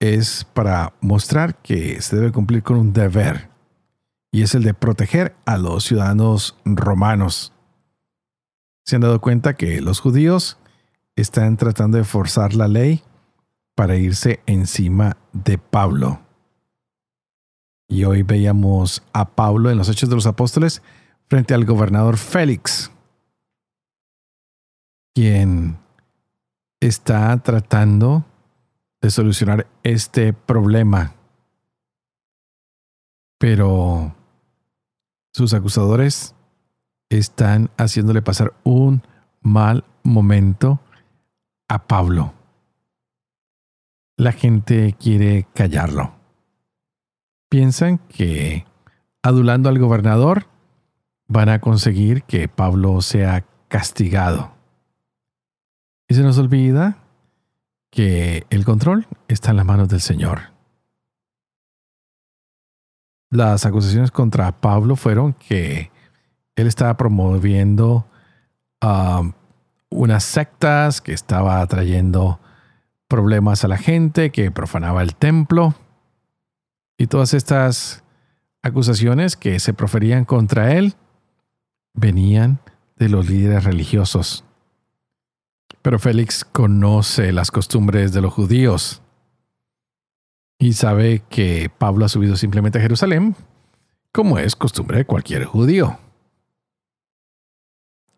es 0.00 0.44
para 0.54 0.94
mostrar 1.02 1.56
que 1.56 2.00
se 2.00 2.16
debe 2.16 2.32
cumplir 2.32 2.62
con 2.62 2.78
un 2.78 2.94
deber, 2.94 3.50
y 4.32 4.44
es 4.44 4.54
el 4.54 4.62
de 4.62 4.72
proteger 4.72 5.36
a 5.44 5.58
los 5.58 5.84
ciudadanos 5.84 6.56
romanos. 6.64 7.52
Se 8.86 8.96
han 8.96 9.02
dado 9.02 9.20
cuenta 9.20 9.56
que 9.56 9.82
los 9.82 10.00
judíos 10.00 10.56
están 11.16 11.58
tratando 11.58 11.98
de 11.98 12.04
forzar 12.04 12.54
la 12.54 12.66
ley 12.66 13.02
para 13.74 13.96
irse 13.96 14.40
encima 14.46 15.18
de 15.34 15.58
Pablo. 15.58 16.18
Y 17.88 18.04
hoy 18.04 18.22
veíamos 18.22 19.02
a 19.12 19.28
Pablo 19.34 19.70
en 19.70 19.76
los 19.76 19.90
Hechos 19.90 20.08
de 20.08 20.14
los 20.14 20.26
Apóstoles 20.26 20.80
frente 21.28 21.54
al 21.54 21.64
gobernador 21.64 22.16
Félix, 22.16 22.90
quien 25.14 25.78
está 26.80 27.36
tratando 27.42 28.24
de 29.00 29.10
solucionar 29.10 29.66
este 29.82 30.32
problema. 30.32 31.14
Pero 33.38 34.14
sus 35.32 35.52
acusadores 35.54 36.34
están 37.10 37.70
haciéndole 37.76 38.22
pasar 38.22 38.54
un 38.64 39.02
mal 39.40 39.84
momento 40.02 40.80
a 41.68 41.86
Pablo. 41.86 42.34
La 44.16 44.32
gente 44.32 44.96
quiere 44.98 45.46
callarlo 45.54 46.16
piensan 47.48 47.98
que 48.08 48.66
adulando 49.22 49.68
al 49.68 49.78
gobernador 49.78 50.46
van 51.28 51.48
a 51.48 51.60
conseguir 51.60 52.22
que 52.22 52.48
Pablo 52.48 53.00
sea 53.00 53.44
castigado. 53.68 54.52
Y 56.08 56.14
se 56.14 56.22
nos 56.22 56.38
olvida 56.38 56.98
que 57.90 58.46
el 58.50 58.64
control 58.64 59.06
está 59.28 59.50
en 59.50 59.56
las 59.56 59.66
manos 59.66 59.88
del 59.88 60.00
Señor. 60.00 60.52
Las 63.30 63.66
acusaciones 63.66 64.10
contra 64.10 64.60
Pablo 64.60 64.94
fueron 64.94 65.32
que 65.32 65.90
él 66.54 66.66
estaba 66.66 66.96
promoviendo 66.96 68.06
um, 68.82 69.32
unas 69.90 70.24
sectas, 70.24 71.00
que 71.00 71.12
estaba 71.12 71.66
trayendo 71.66 72.40
problemas 73.08 73.64
a 73.64 73.68
la 73.68 73.78
gente, 73.78 74.30
que 74.30 74.50
profanaba 74.50 75.02
el 75.02 75.16
templo. 75.16 75.74
Y 76.96 77.08
todas 77.08 77.34
estas 77.34 78.04
acusaciones 78.62 79.36
que 79.36 79.58
se 79.58 79.74
proferían 79.74 80.24
contra 80.24 80.72
él 80.74 80.94
venían 81.96 82.60
de 82.96 83.08
los 83.08 83.28
líderes 83.28 83.64
religiosos. 83.64 84.44
Pero 85.82 85.98
Félix 85.98 86.44
conoce 86.44 87.32
las 87.32 87.50
costumbres 87.50 88.12
de 88.12 88.20
los 88.20 88.32
judíos 88.32 89.02
y 90.58 90.72
sabe 90.72 91.22
que 91.28 91.70
Pablo 91.76 92.04
ha 92.04 92.08
subido 92.08 92.36
simplemente 92.36 92.78
a 92.78 92.82
Jerusalén, 92.82 93.36
como 94.12 94.38
es 94.38 94.56
costumbre 94.56 94.98
de 94.98 95.04
cualquier 95.04 95.44
judío. 95.44 95.98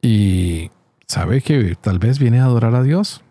Y 0.01 0.71
sabe 1.07 1.41
que 1.41 1.77
tal 1.81 1.99
vez 1.99 2.19
viene 2.19 2.41
a 2.41 2.45
adorar 2.45 2.75
a 2.75 2.83
Dios. 2.83 3.23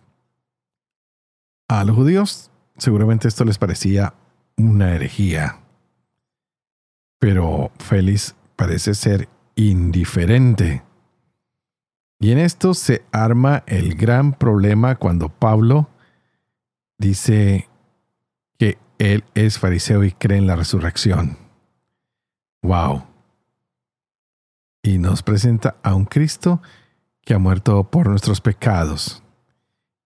A 1.69 1.83
los 1.83 1.95
judíos 1.95 2.51
seguramente 2.77 3.27
esto 3.27 3.43
les 3.43 3.57
parecía 3.57 4.13
una 4.55 4.93
herejía. 4.93 5.59
Pero 7.19 7.71
Félix 7.79 8.35
parece 8.55 8.93
ser 8.93 9.27
indiferente. 9.57 10.83
Y 12.19 12.31
en 12.31 12.37
esto 12.37 12.73
se 12.73 13.03
arma 13.11 13.63
el 13.67 13.95
gran 13.95 14.33
problema 14.33 14.95
cuando 14.95 15.29
Pablo 15.29 15.89
dice 16.97 17.67
que 18.57 18.77
él 18.97 19.25
es 19.35 19.59
fariseo 19.59 20.03
y 20.03 20.13
cree 20.13 20.37
en 20.37 20.47
la 20.47 20.55
resurrección. 20.55 21.37
¡Wow! 22.61 23.03
Y 24.81 24.99
nos 24.99 25.21
presenta 25.21 25.75
a 25.83 25.93
un 25.95 26.05
Cristo 26.05 26.61
que 27.21 27.33
ha 27.33 27.39
muerto 27.39 27.83
por 27.83 28.07
nuestros 28.07 28.39
pecados. 28.39 29.21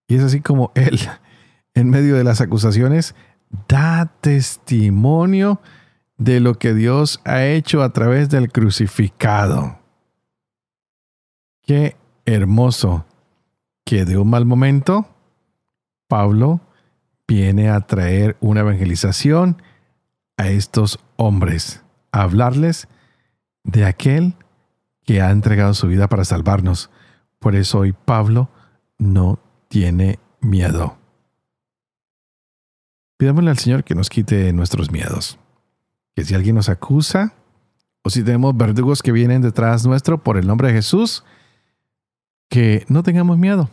Y 0.07 0.15
es 0.15 0.23
así 0.23 0.41
como 0.41 0.71
él, 0.75 0.99
en 1.73 1.89
medio 1.89 2.15
de 2.15 2.23
las 2.23 2.41
acusaciones, 2.41 3.15
da 3.67 4.11
testimonio 4.21 5.61
de 6.21 6.39
lo 6.39 6.53
que 6.59 6.75
Dios 6.75 7.19
ha 7.25 7.45
hecho 7.45 7.81
a 7.81 7.93
través 7.93 8.29
del 8.29 8.51
crucificado. 8.51 9.79
Qué 11.63 11.95
hermoso 12.25 13.05
que 13.83 14.05
de 14.05 14.19
un 14.19 14.29
mal 14.29 14.45
momento 14.45 15.07
Pablo 16.07 16.61
viene 17.27 17.71
a 17.71 17.81
traer 17.81 18.37
una 18.39 18.59
evangelización 18.59 19.63
a 20.37 20.49
estos 20.49 20.99
hombres, 21.15 21.83
a 22.11 22.21
hablarles 22.21 22.87
de 23.63 23.85
aquel 23.85 24.35
que 25.03 25.23
ha 25.23 25.31
entregado 25.31 25.73
su 25.73 25.87
vida 25.87 26.07
para 26.07 26.23
salvarnos. 26.23 26.91
Por 27.39 27.55
eso 27.55 27.79
hoy 27.79 27.93
Pablo 27.93 28.47
no 28.99 29.39
tiene 29.69 30.19
miedo. 30.39 30.99
Pidámosle 33.17 33.49
al 33.49 33.57
Señor 33.57 33.83
que 33.83 33.95
nos 33.95 34.07
quite 34.07 34.53
nuestros 34.53 34.91
miedos. 34.91 35.39
Que 36.15 36.23
si 36.23 36.35
alguien 36.35 36.55
nos 36.55 36.69
acusa 36.69 37.33
o 38.03 38.09
si 38.09 38.23
tenemos 38.23 38.55
verdugos 38.55 39.01
que 39.01 39.11
vienen 39.11 39.41
detrás 39.41 39.85
nuestro 39.85 40.23
por 40.23 40.37
el 40.37 40.47
nombre 40.47 40.69
de 40.69 40.73
Jesús, 40.73 41.23
que 42.49 42.85
no 42.89 43.03
tengamos 43.03 43.37
miedo. 43.37 43.69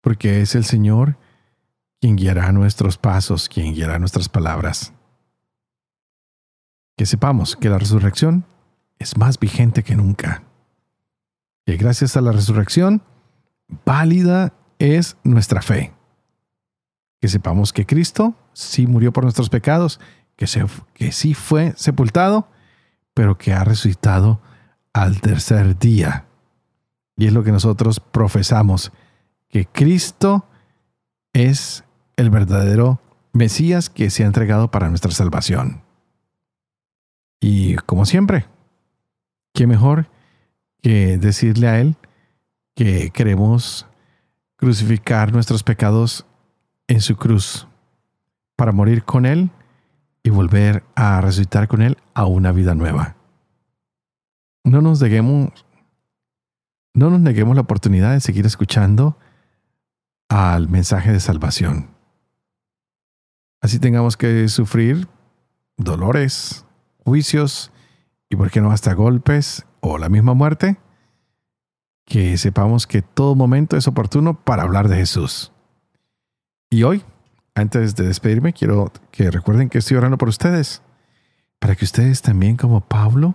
Porque 0.00 0.40
es 0.42 0.54
el 0.54 0.64
Señor 0.64 1.16
quien 2.00 2.16
guiará 2.16 2.52
nuestros 2.52 2.98
pasos, 2.98 3.48
quien 3.48 3.74
guiará 3.74 3.98
nuestras 3.98 4.28
palabras. 4.28 4.92
Que 6.96 7.06
sepamos 7.06 7.56
que 7.56 7.68
la 7.68 7.78
resurrección 7.78 8.44
es 8.98 9.16
más 9.16 9.38
vigente 9.38 9.82
que 9.82 9.96
nunca. 9.96 10.42
Que 11.64 11.76
gracias 11.76 12.16
a 12.16 12.20
la 12.20 12.32
resurrección, 12.32 13.02
válida 13.84 14.52
es 14.78 15.16
nuestra 15.22 15.62
fe 15.62 15.92
que 17.20 17.28
sepamos 17.28 17.72
que 17.72 17.86
Cristo 17.86 18.34
sí 18.52 18.86
murió 18.86 19.12
por 19.12 19.24
nuestros 19.24 19.50
pecados, 19.50 20.00
que, 20.38 20.46
se, 20.46 20.64
que 20.94 21.10
sí 21.10 21.34
fue 21.34 21.74
sepultado, 21.76 22.48
pero 23.12 23.36
que 23.36 23.52
ha 23.52 23.64
resucitado 23.64 24.40
al 24.92 25.20
tercer 25.20 25.76
día. 25.78 26.26
Y 27.16 27.26
es 27.26 27.32
lo 27.32 27.42
que 27.42 27.50
nosotros 27.50 27.98
profesamos, 27.98 28.92
que 29.48 29.66
Cristo 29.66 30.46
es 31.32 31.82
el 32.16 32.30
verdadero 32.30 33.00
Mesías 33.32 33.90
que 33.90 34.10
se 34.10 34.22
ha 34.22 34.26
entregado 34.26 34.70
para 34.70 34.88
nuestra 34.88 35.10
salvación. 35.10 35.82
Y 37.40 37.74
como 37.74 38.06
siempre, 38.06 38.46
¿qué 39.52 39.66
mejor 39.66 40.08
que 40.80 41.18
decirle 41.18 41.66
a 41.66 41.80
Él 41.80 41.96
que 42.76 43.10
queremos 43.10 43.88
crucificar 44.54 45.32
nuestros 45.32 45.64
pecados 45.64 46.24
en 46.86 47.00
su 47.00 47.16
cruz 47.16 47.66
para 48.54 48.70
morir 48.70 49.02
con 49.02 49.26
Él 49.26 49.50
y 50.28 50.30
volver 50.30 50.84
a 50.94 51.22
resucitar 51.22 51.68
con 51.68 51.80
Él 51.80 51.96
a 52.12 52.26
una 52.26 52.52
vida 52.52 52.74
nueva. 52.74 53.16
No 54.62 54.82
nos 54.82 55.00
neguemos, 55.00 55.64
no 56.92 57.08
nos 57.08 57.20
neguemos 57.20 57.54
la 57.54 57.62
oportunidad 57.62 58.12
de 58.12 58.20
seguir 58.20 58.44
escuchando 58.44 59.16
al 60.28 60.68
mensaje 60.68 61.12
de 61.12 61.20
salvación. 61.20 61.88
Así 63.62 63.78
tengamos 63.78 64.18
que 64.18 64.48
sufrir 64.48 65.08
dolores, 65.78 66.66
juicios 67.06 67.72
y, 68.28 68.36
por 68.36 68.50
qué 68.50 68.60
no, 68.60 68.70
hasta 68.70 68.92
golpes 68.92 69.64
o 69.80 69.96
la 69.96 70.10
misma 70.10 70.34
muerte, 70.34 70.76
que 72.04 72.36
sepamos 72.36 72.86
que 72.86 73.00
todo 73.00 73.34
momento 73.34 73.78
es 73.78 73.88
oportuno 73.88 74.34
para 74.34 74.64
hablar 74.64 74.88
de 74.88 74.96
Jesús. 74.96 75.52
Y 76.68 76.82
hoy, 76.82 77.02
antes 77.58 77.96
de 77.96 78.06
despedirme, 78.06 78.52
quiero 78.52 78.92
que 79.10 79.30
recuerden 79.30 79.68
que 79.68 79.78
estoy 79.78 79.96
orando 79.96 80.16
por 80.16 80.28
ustedes, 80.28 80.82
para 81.58 81.74
que 81.74 81.84
ustedes 81.84 82.22
también 82.22 82.56
como 82.56 82.80
Pablo 82.80 83.34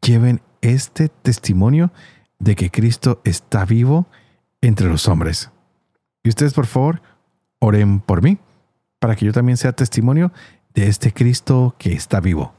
lleven 0.00 0.40
este 0.60 1.08
testimonio 1.08 1.92
de 2.38 2.54
que 2.54 2.70
Cristo 2.70 3.20
está 3.24 3.64
vivo 3.64 4.06
entre 4.60 4.88
los 4.88 5.08
hombres. 5.08 5.50
Y 6.22 6.28
ustedes, 6.28 6.54
por 6.54 6.66
favor, 6.66 7.02
oren 7.58 8.00
por 8.00 8.22
mí, 8.22 8.38
para 8.98 9.16
que 9.16 9.26
yo 9.26 9.32
también 9.32 9.56
sea 9.56 9.72
testimonio 9.72 10.32
de 10.74 10.88
este 10.88 11.12
Cristo 11.12 11.74
que 11.78 11.92
está 11.92 12.20
vivo. 12.20 12.54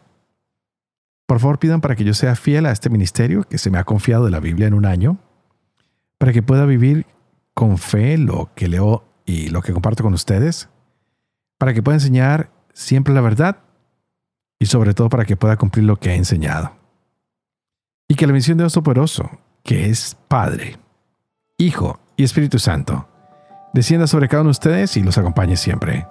Por 1.25 1.39
favor, 1.39 1.59
pidan 1.59 1.81
para 1.81 1.95
que 1.95 2.03
yo 2.03 2.13
sea 2.13 2.35
fiel 2.35 2.65
a 2.65 2.71
este 2.71 2.89
ministerio 2.89 3.43
que 3.43 3.57
se 3.57 3.69
me 3.69 3.77
ha 3.77 3.83
confiado 3.83 4.25
de 4.25 4.31
la 4.31 4.39
Biblia 4.39 4.67
en 4.67 4.73
un 4.73 4.85
año, 4.85 5.19
para 6.17 6.33
que 6.33 6.41
pueda 6.41 6.65
vivir 6.65 7.05
con 7.53 7.77
fe 7.77 8.17
lo 8.17 8.51
que 8.55 8.67
leo 8.67 9.03
y 9.25 9.49
lo 9.49 9.61
que 9.61 9.73
comparto 9.73 10.03
con 10.03 10.13
ustedes, 10.13 10.69
para 11.57 11.73
que 11.73 11.83
pueda 11.83 11.95
enseñar 11.95 12.49
siempre 12.73 13.13
la 13.13 13.21
verdad 13.21 13.57
y 14.59 14.65
sobre 14.67 14.93
todo 14.93 15.09
para 15.09 15.25
que 15.25 15.37
pueda 15.37 15.57
cumplir 15.57 15.85
lo 15.85 15.97
que 15.97 16.11
he 16.11 16.15
enseñado. 16.15 16.73
Y 18.07 18.15
que 18.15 18.27
la 18.27 18.33
misión 18.33 18.57
de 18.57 18.63
Dios 18.63 18.73
Poderoso, 18.73 19.29
que 19.63 19.89
es 19.89 20.15
Padre, 20.27 20.77
Hijo 21.57 21.99
y 22.15 22.23
Espíritu 22.23 22.59
Santo, 22.59 23.07
descienda 23.73 24.07
sobre 24.07 24.27
cada 24.27 24.41
uno 24.41 24.49
de 24.49 24.51
ustedes 24.51 24.95
y 24.97 25.03
los 25.03 25.17
acompañe 25.17 25.57
siempre. 25.57 26.07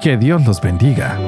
Que 0.00 0.16
Dios 0.16 0.44
los 0.46 0.60
bendiga. 0.60 1.18